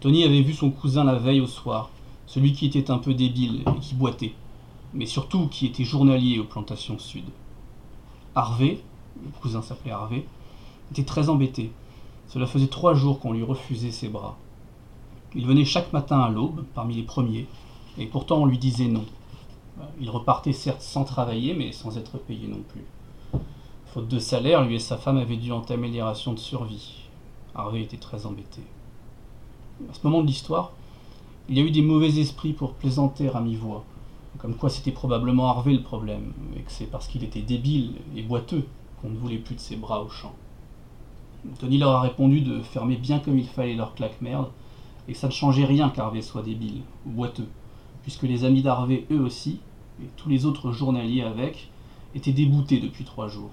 Tony 0.02 0.24
avait 0.24 0.42
vu 0.42 0.54
son 0.54 0.72
cousin 0.72 1.04
la 1.04 1.20
veille 1.20 1.42
au 1.42 1.48
soir, 1.48 1.92
celui 2.26 2.54
qui 2.54 2.66
était 2.66 2.90
un 2.90 2.98
peu 2.98 3.14
débile 3.14 3.62
et 3.68 3.80
qui 3.80 3.94
boitait, 3.94 4.34
mais 4.96 5.06
surtout 5.06 5.48
qui 5.48 5.66
était 5.66 5.84
journalier 5.84 6.40
aux 6.40 6.46
plantations 6.46 6.98
sud. 6.98 7.26
Harvey, 8.34 8.80
le 9.24 9.30
cousin 9.42 9.62
s'appelait 9.62 9.92
Harvey, 9.92 10.26
était 10.92 11.04
très 11.04 11.30
embêté. 11.30 11.72
Cela 12.28 12.48
faisait 12.48 12.68
trois 12.68 12.94
jours 12.94 13.20
qu'on 13.20 13.34
lui 13.34 13.44
refusait 13.44 13.92
ses 13.92 14.08
bras. 14.08 14.38
Il 15.36 15.46
venait 15.46 15.66
chaque 15.66 15.92
matin 15.92 16.20
à 16.22 16.30
l'aube, 16.30 16.64
parmi 16.74 16.96
les 16.96 17.04
premiers, 17.04 17.46
et 17.98 18.06
pourtant 18.06 18.38
on 18.38 18.46
lui 18.46 18.58
disait 18.58 18.88
non. 18.88 19.06
Il 20.00 20.10
repartait 20.10 20.54
certes 20.54 20.82
sans 20.82 21.04
travailler, 21.04 21.54
mais 21.54 21.74
sans 21.74 21.98
être 21.98 22.18
payé 22.18 22.48
non 22.48 22.62
plus. 22.70 22.86
Faute 23.88 24.08
de 24.08 24.20
salaire, 24.20 24.64
lui 24.64 24.76
et 24.76 24.80
sa 24.80 24.98
femme 24.98 25.18
avaient 25.18 25.36
dû 25.36 25.52
entamer 25.52 26.02
rations 26.02 26.34
de 26.34 26.40
survie. 26.40 27.04
Harvey 27.54 27.82
était 27.82 27.98
très 27.98 28.26
embêté. 28.26 28.62
À 29.90 29.94
ce 29.94 30.00
moment 30.04 30.22
de 30.22 30.28
l'histoire, 30.28 30.72
il 31.50 31.58
y 31.58 31.62
a 31.62 31.64
eu 31.64 31.72
des 31.72 31.82
mauvais 31.82 32.18
esprits 32.18 32.54
pour 32.54 32.74
plaisanter 32.74 33.30
à 33.30 33.42
mi-voix, 33.42 33.84
comme 34.38 34.56
quoi 34.56 34.70
c'était 34.70 34.92
probablement 34.92 35.48
Harvey 35.48 35.74
le 35.74 35.82
problème, 35.82 36.34
et 36.56 36.62
que 36.62 36.72
c'est 36.72 36.86
parce 36.86 37.08
qu'il 37.08 37.24
était 37.24 37.42
débile 37.42 37.94
et 38.16 38.22
boiteux 38.22 38.66
qu'on 39.02 39.10
ne 39.10 39.18
voulait 39.18 39.38
plus 39.38 39.56
de 39.56 39.60
ses 39.60 39.76
bras 39.76 40.02
au 40.02 40.10
champ. 40.10 40.34
Tony 41.60 41.78
leur 41.78 41.92
a 41.92 42.02
répondu 42.02 42.42
de 42.42 42.62
fermer 42.62 42.96
bien 42.96 43.20
comme 43.20 43.38
il 43.38 43.48
fallait 43.48 43.76
leur 43.76 43.94
claque-merde, 43.96 44.50
et 45.08 45.14
que 45.14 45.18
ça 45.18 45.28
ne 45.28 45.32
changeait 45.34 45.66
rien 45.66 45.90
qu'Harvey 45.90 46.22
soit 46.22 46.42
débile, 46.42 46.82
ou 47.06 47.12
boiteux, 47.12 47.48
puisque 48.02 48.24
les 48.24 48.44
amis 48.44 48.62
d'Harvey, 48.62 49.06
eux 49.12 49.22
aussi, 49.22 49.60
et 50.02 50.08
tous 50.18 50.30
les 50.30 50.46
autres 50.46 50.72
journaliers 50.72 51.22
avec, 51.22 51.70
étaient 52.14 52.34
déboutés 52.34 52.80
depuis 52.80 53.04
trois 53.04 53.28
jours. 53.28 53.52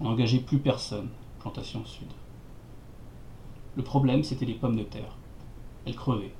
On 0.00 0.04
n'engageait 0.04 0.38
plus 0.38 0.58
personne, 0.58 1.08
plantation 1.40 1.84
sud. 1.84 2.08
Le 3.76 3.82
problème, 3.82 4.22
c'était 4.22 4.46
les 4.46 4.54
pommes 4.54 4.76
de 4.76 4.82
terre. 4.82 5.16
Elles 5.86 5.96
crevaient. 5.96 6.34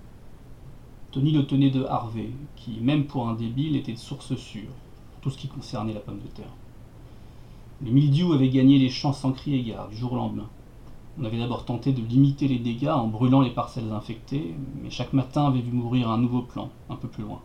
Tony 1.10 1.32
le 1.32 1.46
tenait 1.46 1.70
de 1.70 1.84
Harvey, 1.84 2.30
qui, 2.54 2.80
même 2.80 3.06
pour 3.06 3.28
un 3.28 3.34
débile, 3.34 3.76
était 3.76 3.94
de 3.94 3.98
source 3.98 4.36
sûre, 4.36 4.68
pour 5.12 5.20
tout 5.22 5.30
ce 5.30 5.38
qui 5.38 5.48
concernait 5.48 5.94
la 5.94 6.00
pomme 6.00 6.20
de 6.20 6.28
terre. 6.28 6.52
Le 7.82 7.90
mildiou 7.90 8.34
avait 8.34 8.50
gagné 8.50 8.78
les 8.78 8.90
champs 8.90 9.14
sans 9.14 9.32
cri 9.32 9.54
égard, 9.54 9.88
du 9.88 9.96
jour 9.96 10.12
au 10.12 10.16
lendemain. 10.16 10.48
On 11.18 11.24
avait 11.24 11.38
d'abord 11.38 11.64
tenté 11.64 11.92
de 11.92 12.02
limiter 12.02 12.46
les 12.46 12.58
dégâts 12.58 12.88
en 12.88 13.06
brûlant 13.06 13.40
les 13.40 13.50
parcelles 13.50 13.90
infectées, 13.90 14.54
mais 14.82 14.90
chaque 14.90 15.14
matin 15.14 15.46
avait 15.46 15.62
vu 15.62 15.72
mourir 15.72 16.10
un 16.10 16.18
nouveau 16.18 16.42
plant, 16.42 16.70
un 16.90 16.96
peu 16.96 17.08
plus 17.08 17.24
loin. 17.24 17.40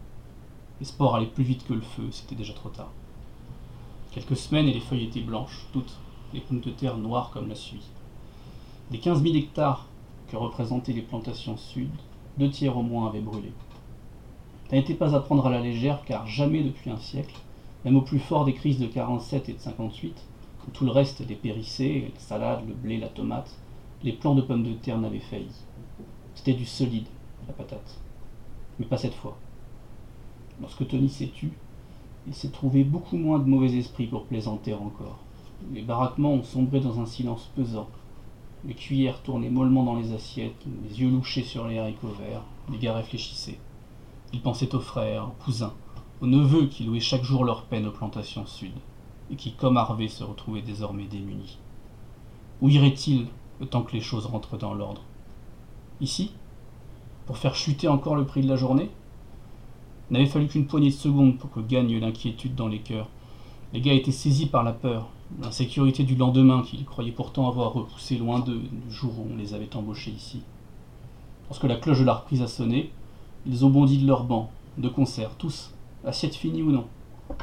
Les 0.80 0.86
spores 0.86 1.16
allaient 1.16 1.26
plus 1.26 1.46
vite 1.46 1.66
que 1.66 1.74
le 1.74 1.82
feu, 1.82 2.08
c'était 2.12 2.36
déjà 2.36 2.54
trop 2.54 2.70
tard. 2.70 2.92
Quelques 4.12 4.36
semaines 4.36 4.68
et 4.68 4.74
les 4.74 4.82
feuilles 4.82 5.06
étaient 5.06 5.22
blanches, 5.22 5.66
toutes, 5.72 5.98
les 6.34 6.42
pommes 6.42 6.60
de 6.60 6.70
terre 6.70 6.98
noires 6.98 7.32
comme 7.32 7.48
la 7.48 7.56
suie. 7.56 7.88
Des 8.92 8.98
15 8.98 9.24
000 9.24 9.36
hectares 9.36 9.88
que 10.28 10.36
représentaient 10.36 10.94
les 10.94 11.02
plantations 11.02 11.56
sud, 11.58 11.90
deux 12.38 12.50
tiers 12.50 12.78
au 12.78 12.82
moins 12.82 13.08
avaient 13.08 13.22
brûlé. 13.22 13.52
Ça 14.70 14.76
n'était 14.76 14.96
pas 14.96 15.16
à 15.16 15.20
prendre 15.20 15.46
à 15.46 15.52
la 15.52 15.62
légère 15.62 16.04
car 16.06 16.26
jamais 16.26 16.64
depuis 16.64 16.90
un 16.90 16.98
siècle, 16.98 17.36
même 17.86 17.98
au 17.98 18.02
plus 18.02 18.20
fort 18.20 18.46
des 18.46 18.54
crises 18.54 18.80
de 18.80 18.88
47 18.88 19.50
et 19.50 19.54
de 19.54 19.60
58, 19.60 20.16
où 20.68 20.72
tout 20.72 20.86
le 20.86 20.92
reste 20.92 21.22
dépérissait, 21.22 22.12
les 22.14 22.14
salades, 22.18 22.68
le 22.68 22.74
blé, 22.74 22.98
la 22.98 23.10
tomate, 23.10 23.56
les 24.04 24.14
plants 24.14 24.36
de 24.36 24.42
pommes 24.42 24.64
de 24.64 24.74
terre 24.74 24.98
n'avaient 24.98 25.20
failli. 25.20 25.52
C'était 26.36 26.54
du 26.54 26.66
solide, 26.66 27.06
la 27.48 27.54
patate. 27.54 28.00
Mais 28.80 28.86
pas 28.86 28.98
cette 28.98 29.14
fois. 29.14 29.38
Lorsque 30.62 30.88
Tony 30.88 31.10
s'est 31.10 31.32
tu, 31.34 31.52
il 32.28 32.34
s'est 32.34 32.50
trouvé 32.50 32.84
beaucoup 32.84 33.18
moins 33.18 33.40
de 33.40 33.50
mauvais 33.50 33.76
esprits 33.78 34.08
pour 34.08 34.26
plaisanter 34.26 34.74
encore. 34.74 35.20
Les 35.74 35.82
baraquements 35.82 36.34
ont 36.34 36.44
sombré 36.44 36.80
dans 36.80 37.00
un 37.00 37.06
silence 37.06 37.50
pesant. 37.56 37.88
Les 38.66 38.76
cuillères 38.76 39.22
tournaient 39.22 39.50
mollement 39.50 39.84
dans 39.84 39.98
les 39.98 40.14
assiettes, 40.14 40.66
les 40.84 41.02
yeux 41.02 41.10
louchés 41.10 41.44
sur 41.44 41.68
les 41.68 41.80
haricots 41.80 42.16
verts, 42.18 42.44
les 42.72 42.78
gars 42.78 42.96
réfléchissaient. 42.96 43.60
Il 44.32 44.42
pensait 44.42 44.74
aux 44.74 44.80
frères, 44.80 45.28
aux 45.28 45.44
cousins, 45.44 45.74
aux 46.22 46.28
neveux 46.28 46.68
qui 46.68 46.86
louaient 46.86 47.02
chaque 47.02 47.24
jour 47.24 47.44
leur 47.44 47.64
peine 47.64 47.88
aux 47.88 47.92
plantations 47.92 48.46
sud, 48.46 48.72
et 49.30 49.36
qui, 49.36 49.52
comme 49.52 49.76
Harvey, 49.76 50.08
se 50.08 50.24
retrouvaient 50.24 50.62
désormais 50.62 51.08
démunis. 51.08 51.58
Où 52.62 52.70
irait-il 52.70 53.28
le 53.60 53.66
temps 53.66 53.82
que 53.84 53.92
les 53.92 54.02
choses 54.02 54.28
rentrent 54.28 54.58
dans 54.58 54.74
l'ordre? 54.74 55.02
Ici? 56.00 56.32
Pour 57.26 57.38
faire 57.38 57.56
chuter 57.56 57.90
encore 57.90 58.16
le 58.16 58.26
prix 58.26 58.42
de 58.42 58.50
la 58.50 58.56
journée? 58.56 58.90
Il 60.10 60.14
n'avait 60.14 60.26
fallu 60.26 60.48
qu'une 60.48 60.68
poignée 60.68 60.90
de 60.90 60.96
secondes 60.96 61.38
pour 61.38 61.52
que 61.52 61.60
gagne 61.60 62.00
l'inquiétude 62.00 62.56
dans 62.56 62.70
les 62.70 62.80
cœurs. 62.80 63.10
Les 63.74 63.82
gars 63.82 63.94
étaient 63.94 64.12
saisis 64.12 64.46
par 64.46 64.64
la 64.64 64.72
peur, 64.72 65.10
l'insécurité 65.42 66.04
du 66.04 66.16
lendemain 66.16 66.62
qu'ils 66.62 66.86
croyaient 66.86 67.12
pourtant 67.12 67.48
avoir 67.48 67.74
repoussé 67.74 68.18
loin 68.18 68.40
d'eux 68.40 68.62
du 68.72 68.94
jour 68.94 69.14
où 69.20 69.28
on 69.34 69.38
les 69.38 69.54
avait 69.54 69.76
embauchés 69.76 70.12
ici. 70.12 70.42
Lorsque 71.50 71.64
la 71.64 71.76
cloche 71.76 72.00
de 72.00 72.06
la 72.06 72.16
reprise 72.16 72.42
a 72.42 72.48
sonné, 72.48 72.92
ils 73.46 73.66
ont 73.66 73.70
bondi 73.70 73.98
de 73.98 74.08
leur 74.08 74.24
banc, 74.24 74.52
de 74.78 74.90
concert, 74.90 75.36
tous, 75.38 75.72
assiette 76.06 76.36
finie 76.36 76.64
ou 76.64 76.72
non, 76.72 76.86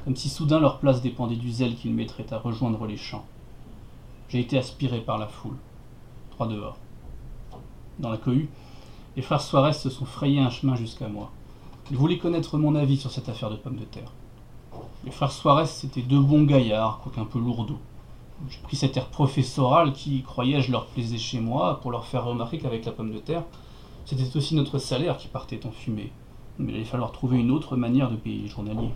comme 0.04 0.16
si 0.16 0.28
soudain 0.28 0.60
leur 0.60 0.78
place 0.78 1.02
dépendait 1.02 1.36
du 1.36 1.50
zèle 1.50 1.76
qu'ils 1.76 1.94
mettraient 1.94 2.32
à 2.32 2.38
rejoindre 2.38 2.86
les 2.86 2.96
champs. 2.96 3.24
J'ai 4.28 4.40
été 4.40 4.56
aspiré 4.58 5.00
par 5.00 5.18
la 5.18 5.26
foule. 5.26 5.56
Trois 6.30 6.46
dehors. 6.46 6.78
Dans 7.98 8.10
la 8.10 8.16
cohue, 8.16 8.48
les 9.16 9.22
frères 9.22 9.40
Suarez 9.40 9.72
se 9.72 9.90
sont 9.90 10.04
frayés 10.04 10.40
un 10.40 10.50
chemin 10.50 10.76
jusqu'à 10.76 11.08
moi. 11.08 11.32
Ils 11.90 11.96
voulaient 11.96 12.18
connaître 12.18 12.56
mon 12.56 12.76
avis 12.76 12.96
sur 12.96 13.10
cette 13.10 13.28
affaire 13.28 13.50
de 13.50 13.56
pommes 13.56 13.76
de 13.76 13.84
terre. 13.84 14.12
Les 15.02 15.10
frères 15.10 15.32
Suarez, 15.32 15.64
c'était 15.64 16.02
deux 16.02 16.20
bons 16.20 16.44
gaillards, 16.44 17.00
quoique 17.02 17.20
un 17.20 17.24
peu 17.24 17.38
lourdeaux. 17.38 17.78
J'ai 18.50 18.60
pris 18.60 18.76
cet 18.76 18.98
air 18.98 19.06
professoral 19.06 19.94
qui, 19.94 20.22
croyais-je, 20.22 20.70
leur 20.70 20.86
plaisait 20.86 21.16
chez 21.16 21.40
moi 21.40 21.80
pour 21.80 21.90
leur 21.90 22.04
faire 22.04 22.24
remarquer 22.24 22.58
qu'avec 22.58 22.84
la 22.84 22.92
pomme 22.92 23.12
de 23.12 23.18
terre, 23.18 23.44
c'était 24.04 24.36
aussi 24.36 24.54
notre 24.54 24.78
salaire 24.78 25.16
qui 25.16 25.28
partait 25.28 25.64
en 25.66 25.70
fumée. 25.70 26.12
Mais 26.58 26.72
il 26.72 26.76
allait 26.76 26.84
falloir 26.84 27.12
trouver 27.12 27.38
une 27.38 27.50
autre 27.50 27.76
manière 27.76 28.10
de 28.10 28.16
payer 28.16 28.42
les 28.42 28.48
journaliers. 28.48 28.90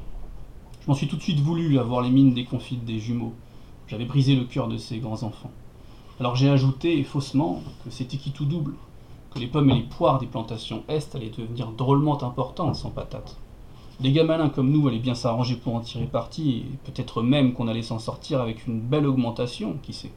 Je 0.83 0.89
m'en 0.89 0.95
suis 0.95 1.09
tout 1.09 1.17
de 1.17 1.23
suite 1.23 1.41
voulu 1.41 1.79
avoir 1.79 2.03
les 2.03 2.11
mines 2.11 2.35
déconfites 2.35 2.85
des 2.85 2.99
jumeaux. 2.99 3.33
J'avais 3.87 4.05
brisé 4.05 4.37
le 4.37 4.45
cœur 4.45 4.69
de 4.69 4.77
ces 4.77 4.99
grands 4.99 5.23
enfants. 5.23 5.53
Alors 6.21 6.37
j'ai 6.37 6.51
ajouté, 6.51 7.03
faussement, 7.03 7.63
que 7.83 7.91
c'était 7.91 8.19
qui 8.19 8.31
tout 8.31 8.45
double, 8.45 8.75
que 9.33 9.39
les 9.39 9.47
pommes 9.47 9.71
et 9.71 9.75
les 9.75 9.83
poires 9.83 10.19
des 10.19 10.27
plantations 10.27 10.85
Est 10.89 11.15
allaient 11.15 11.31
devenir 11.31 11.69
drôlement 11.73 12.23
importantes 12.23 12.77
sans 12.77 12.91
patates. 12.91 13.39
Des 14.01 14.11
gars 14.11 14.25
malins 14.25 14.49
comme 14.49 14.73
nous 14.73 14.89
allaient 14.89 14.99
bien 14.99 15.15
s'arranger 15.15 15.55
pour 15.55 15.77
en 15.77 15.81
tirer 15.81 16.07
parti, 16.07 16.59
et 16.59 16.91
peut-être 16.91 17.23
même 17.23 17.53
qu'on 17.53 17.69
allait 17.69 17.83
s'en 17.83 18.01
sortir 18.01 18.41
avec 18.41 18.67
une 18.67 18.81
belle 18.81 19.07
augmentation, 19.07 19.79
qui 19.83 19.93
sait. 19.93 20.11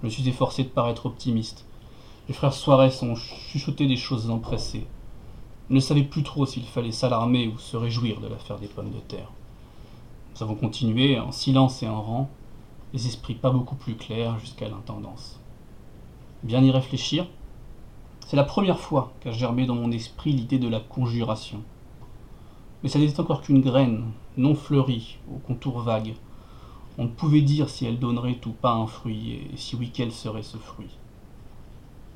Je 0.00 0.06
me 0.06 0.10
suis 0.10 0.26
efforcé 0.28 0.64
de 0.64 0.68
paraître 0.68 1.06
optimiste. 1.06 1.66
Les 2.28 2.34
frères 2.34 2.54
Suarez 2.54 2.92
ont 3.02 3.14
chuchoté 3.14 3.86
des 3.86 3.96
choses 3.96 4.30
empressées. 4.30 4.86
Ils 5.68 5.76
ne 5.76 5.80
savaient 5.80 6.02
plus 6.02 6.22
trop 6.22 6.46
s'il 6.46 6.64
fallait 6.64 6.92
s'alarmer 6.92 7.48
ou 7.48 7.58
se 7.58 7.76
réjouir 7.76 8.20
de 8.20 8.28
l'affaire 8.28 8.58
des 8.58 8.68
pommes 8.68 8.90
de 8.90 9.00
terre. 9.00 9.30
Nous 10.34 10.42
avons 10.42 10.54
continué, 10.54 11.18
en 11.18 11.30
silence 11.30 11.82
et 11.82 11.88
en 11.88 12.00
rang, 12.00 12.30
les 12.94 13.06
esprits 13.06 13.34
pas 13.34 13.50
beaucoup 13.50 13.76
plus 13.76 13.96
clairs 13.96 14.38
jusqu'à 14.38 14.68
l'intendance. 14.68 15.38
Bien 16.42 16.62
y 16.62 16.70
réfléchir, 16.70 17.26
c'est 18.26 18.36
la 18.36 18.44
première 18.44 18.80
fois 18.80 19.12
qu'a 19.20 19.32
germé 19.32 19.66
dans 19.66 19.74
mon 19.74 19.92
esprit 19.92 20.32
l'idée 20.32 20.58
de 20.58 20.68
la 20.68 20.80
conjuration. 20.80 21.62
Mais 22.84 22.90
ça 22.90 22.98
n'était 22.98 23.18
encore 23.18 23.40
qu'une 23.40 23.62
graine, 23.62 24.04
non 24.36 24.54
fleurie, 24.54 25.16
au 25.34 25.38
contour 25.38 25.80
vague. 25.80 26.12
On 26.98 27.04
ne 27.04 27.08
pouvait 27.08 27.40
dire 27.40 27.70
si 27.70 27.86
elle 27.86 27.98
donnerait 27.98 28.38
ou 28.44 28.50
pas 28.50 28.72
un 28.72 28.86
fruit, 28.86 29.32
et 29.32 29.56
si 29.56 29.74
oui 29.74 29.90
quel 29.90 30.12
serait 30.12 30.42
ce 30.42 30.58
fruit. 30.58 30.90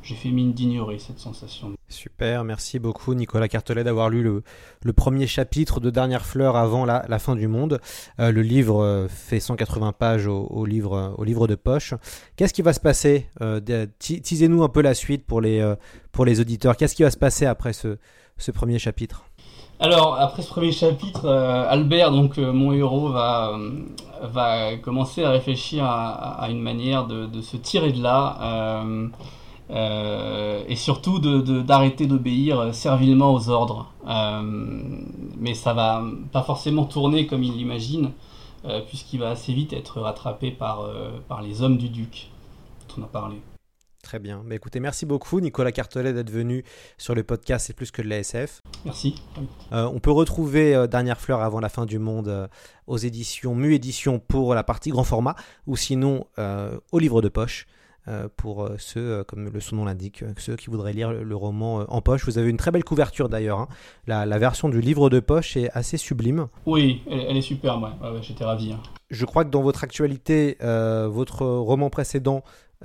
J'ai 0.02 0.14
fait 0.14 0.28
mine 0.28 0.52
d'ignorer 0.52 0.98
cette 0.98 1.20
sensation. 1.20 1.72
Super, 1.88 2.44
merci 2.44 2.78
beaucoup 2.78 3.14
Nicolas 3.14 3.48
Cartelet 3.48 3.82
d'avoir 3.82 4.10
lu 4.10 4.22
le, 4.22 4.92
premier 4.92 5.26
chapitre 5.26 5.80
de 5.80 5.88
Dernière 5.88 6.26
fleur 6.26 6.54
avant 6.54 6.84
la, 6.84 7.18
fin 7.18 7.34
du 7.34 7.48
monde. 7.48 7.80
Euh, 8.20 8.30
le 8.30 8.42
livre 8.42 8.82
euh, 8.82 9.08
fait 9.08 9.40
180 9.40 9.92
pages 9.92 10.26
au, 10.26 10.66
livre, 10.66 11.14
au 11.16 11.24
livre 11.24 11.46
de 11.46 11.54
poche. 11.54 11.94
Qu'est-ce 12.36 12.52
qui 12.52 12.62
va 12.62 12.74
se 12.74 12.80
passer 12.80 13.30
euh, 13.40 13.86
Teasez-nous 13.98 14.62
un 14.62 14.68
peu 14.68 14.82
la 14.82 14.92
suite 14.92 15.24
pour 15.24 15.40
les, 15.40 15.64
auditeurs. 16.40 16.76
Qu'est-ce 16.76 16.94
qui 16.94 17.04
va 17.04 17.10
se 17.10 17.16
passer 17.16 17.46
après 17.46 17.72
ce 17.72 18.50
premier 18.52 18.78
chapitre? 18.78 19.27
Alors, 19.80 20.16
après 20.18 20.42
ce 20.42 20.48
premier 20.48 20.72
chapitre, 20.72 21.26
euh, 21.26 21.64
Albert, 21.68 22.10
donc 22.10 22.38
euh, 22.38 22.52
mon 22.52 22.72
héros, 22.72 23.10
va, 23.10 23.50
euh, 23.50 23.80
va 24.22 24.76
commencer 24.76 25.22
à 25.22 25.30
réfléchir 25.30 25.84
à, 25.84 26.48
une 26.50 26.60
manière 26.60 27.06
de, 27.06 27.26
de, 27.26 27.40
se 27.42 27.56
tirer 27.56 27.92
de 27.92 28.02
là, 28.02 28.82
et 30.68 30.74
surtout 30.74 31.20
d'arrêter 31.20 32.06
de, 32.06 32.10
d'obéir 32.10 32.74
servilement 32.74 33.32
aux 33.32 33.50
ordres. 33.50 33.92
mais 35.38 35.54
ça 35.54 35.74
va 35.74 36.02
pas 36.32 36.42
forcément 36.42 36.84
tourner 36.84 37.26
comme 37.28 37.44
il 37.44 37.52
l'imagine, 37.56 38.10
puisqu'il 38.88 39.20
va 39.20 39.30
assez 39.30 39.52
vite 39.52 39.72
être 39.72 40.00
rattrapé 40.00 40.50
par, 40.50 40.88
par 41.28 41.40
les 41.42 41.62
hommes 41.62 41.76
du 41.76 41.88
duc, 41.88 42.30
dont 42.88 43.02
on 43.02 43.04
a 43.04 43.08
parlé. 43.08 43.36
Très 44.02 44.20
bien. 44.20 44.42
Mais 44.44 44.56
écoutez, 44.56 44.78
merci 44.78 45.06
beaucoup 45.06 45.40
Nicolas 45.40 45.72
Cartelet 45.72 46.12
d'être 46.12 46.30
venu 46.30 46.64
sur 46.98 47.14
le 47.14 47.24
podcast 47.24 47.66
C'est 47.66 47.72
plus 47.74 47.90
que 47.90 48.00
de 48.00 48.08
l'ASF. 48.08 48.62
Merci. 48.84 49.16
Euh, 49.72 49.90
on 49.92 49.98
peut 49.98 50.12
retrouver 50.12 50.74
euh, 50.74 50.86
Dernière 50.86 51.20
fleur 51.20 51.42
avant 51.42 51.58
la 51.58 51.68
fin 51.68 51.84
du 51.84 51.98
monde 51.98 52.28
euh, 52.28 52.46
aux 52.86 52.96
éditions 52.96 53.56
Mu 53.56 53.74
Édition 53.74 54.20
pour 54.20 54.54
la 54.54 54.62
partie 54.62 54.90
grand 54.90 55.04
format 55.04 55.34
ou 55.66 55.76
sinon 55.76 56.26
au 56.92 56.98
livre 56.98 57.20
de 57.20 57.28
poche 57.28 57.66
pour 58.38 58.70
ceux, 58.78 59.22
comme 59.24 59.50
le 59.50 59.60
son 59.60 59.76
nom 59.76 59.84
l'indique, 59.84 60.24
ceux 60.38 60.56
qui 60.56 60.70
voudraient 60.70 60.94
lire 60.94 61.12
le, 61.12 61.36
roman 61.36 61.84
en 61.88 62.00
poche. 62.00 62.24
Vous 62.24 62.38
avez 62.38 62.48
une 62.48 62.56
très 62.56 62.70
belle 62.70 62.84
couverture 62.84 63.28
d'ailleurs. 63.28 63.58
Hein. 63.58 63.68
La, 64.06 64.24
la, 64.24 64.38
version 64.38 64.70
du 64.70 64.80
livre 64.80 65.10
de 65.10 65.20
poche 65.20 65.58
est 65.58 65.68
assez 65.72 65.98
sublime. 65.98 66.46
Oui, 66.64 67.02
elle, 67.10 67.26
elle 67.28 67.36
est 67.36 67.42
super, 67.42 67.78
ouais. 67.82 67.90
ouais, 68.00 68.14
ouais 68.14 68.22
j'étais 68.22 68.44
ravi. 68.44 68.72
Hein. 68.72 68.80
Je 69.10 69.26
crois 69.26 69.44
que 69.44 69.50
dans 69.50 69.60
votre 69.60 69.84
actualité, 69.84 70.56
votre 70.60 71.44
roman 71.44 71.90
précédent 71.90 72.42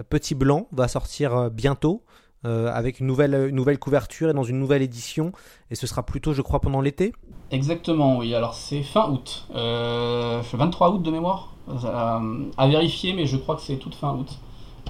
Petit 0.10 0.36
Blanc 0.36 0.68
va 0.72 0.88
sortir 0.88 1.50
bientôt. 1.52 2.04
Euh, 2.46 2.70
avec 2.74 3.00
une 3.00 3.08
nouvelle, 3.08 3.52
nouvelle 3.52 3.80
couverture 3.80 4.30
et 4.30 4.34
dans 4.34 4.44
une 4.44 4.60
nouvelle 4.60 4.82
édition. 4.82 5.32
Et 5.72 5.76
ce 5.76 5.88
sera 5.88 6.04
plutôt, 6.04 6.34
je 6.34 6.42
crois, 6.42 6.60
pendant 6.60 6.82
l'été 6.82 7.14
Exactement, 7.52 8.18
oui. 8.18 8.36
Alors 8.36 8.54
c'est 8.54 8.84
fin 8.84 9.10
août. 9.10 9.48
Euh, 9.56 10.42
23 10.52 10.92
août 10.92 11.02
de 11.02 11.12
mémoire. 11.12 11.54
Euh, 11.70 12.46
à 12.58 12.68
vérifier, 12.68 13.14
mais 13.14 13.26
je 13.26 13.38
crois 13.38 13.56
que 13.56 13.62
c'est 13.62 13.78
toute 13.78 13.96
fin 13.96 14.14
août. 14.14 14.28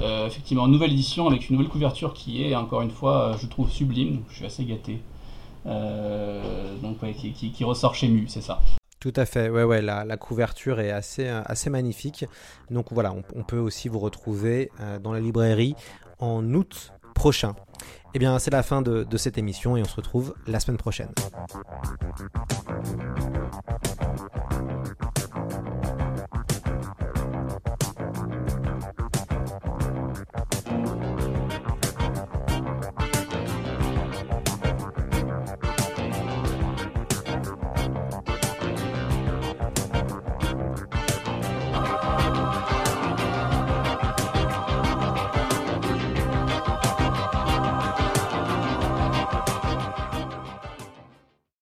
Euh, 0.02 0.26
effectivement, 0.26 0.66
une 0.66 0.72
nouvelle 0.72 0.94
édition 0.94 1.28
avec 1.28 1.48
une 1.48 1.58
nouvelle 1.58 1.72
couverture 1.72 2.16
qui 2.16 2.44
est, 2.44 2.56
encore 2.56 2.82
une 2.82 2.89
fois, 2.89 3.36
je 3.39 3.46
trouve 3.46 3.70
sublime. 3.70 4.24
Je 4.30 4.38
suis 4.38 4.46
assez 4.46 4.66
gâté. 4.66 5.00
donc, 5.66 6.98
qui 7.22 7.63
ressort 7.63 7.94
chez 7.94 8.08
Mu, 8.08 8.26
c'est 8.28 8.42
ça. 8.42 8.60
Tout 9.04 9.12
à 9.18 9.26
fait, 9.26 9.50
ouais, 9.50 9.66
ouais, 9.66 9.82
la, 9.82 10.16
couverture 10.16 10.80
est 10.80 10.89
assez, 10.89 11.28
assez 11.28 11.70
magnifique. 11.70 12.26
Donc 12.72 12.94
voilà, 12.94 13.13
on, 13.36 13.44
peut 13.44 13.58
aussi 13.58 13.89
vous 13.89 14.00
retrouver 14.00 14.72
euh, 14.80 14.98
dans 14.98 15.12
la 15.12 15.20
librairie 15.20 15.76
en 16.20 16.54
août 16.54 16.94
prochain. 17.13 17.54
Eh 18.13 18.20
bien, 18.20 18.39
c'est 18.39 18.52
la 18.52 18.63
fin 18.63 18.82
de 18.82 19.18
cette 19.18 19.38
émission 19.38 19.76
et 19.76 19.82
on 19.82 19.86
se 19.86 19.98
retrouve 19.98 20.34
la 20.48 20.62
semaine 20.62 20.78
prochaine. 20.78 21.10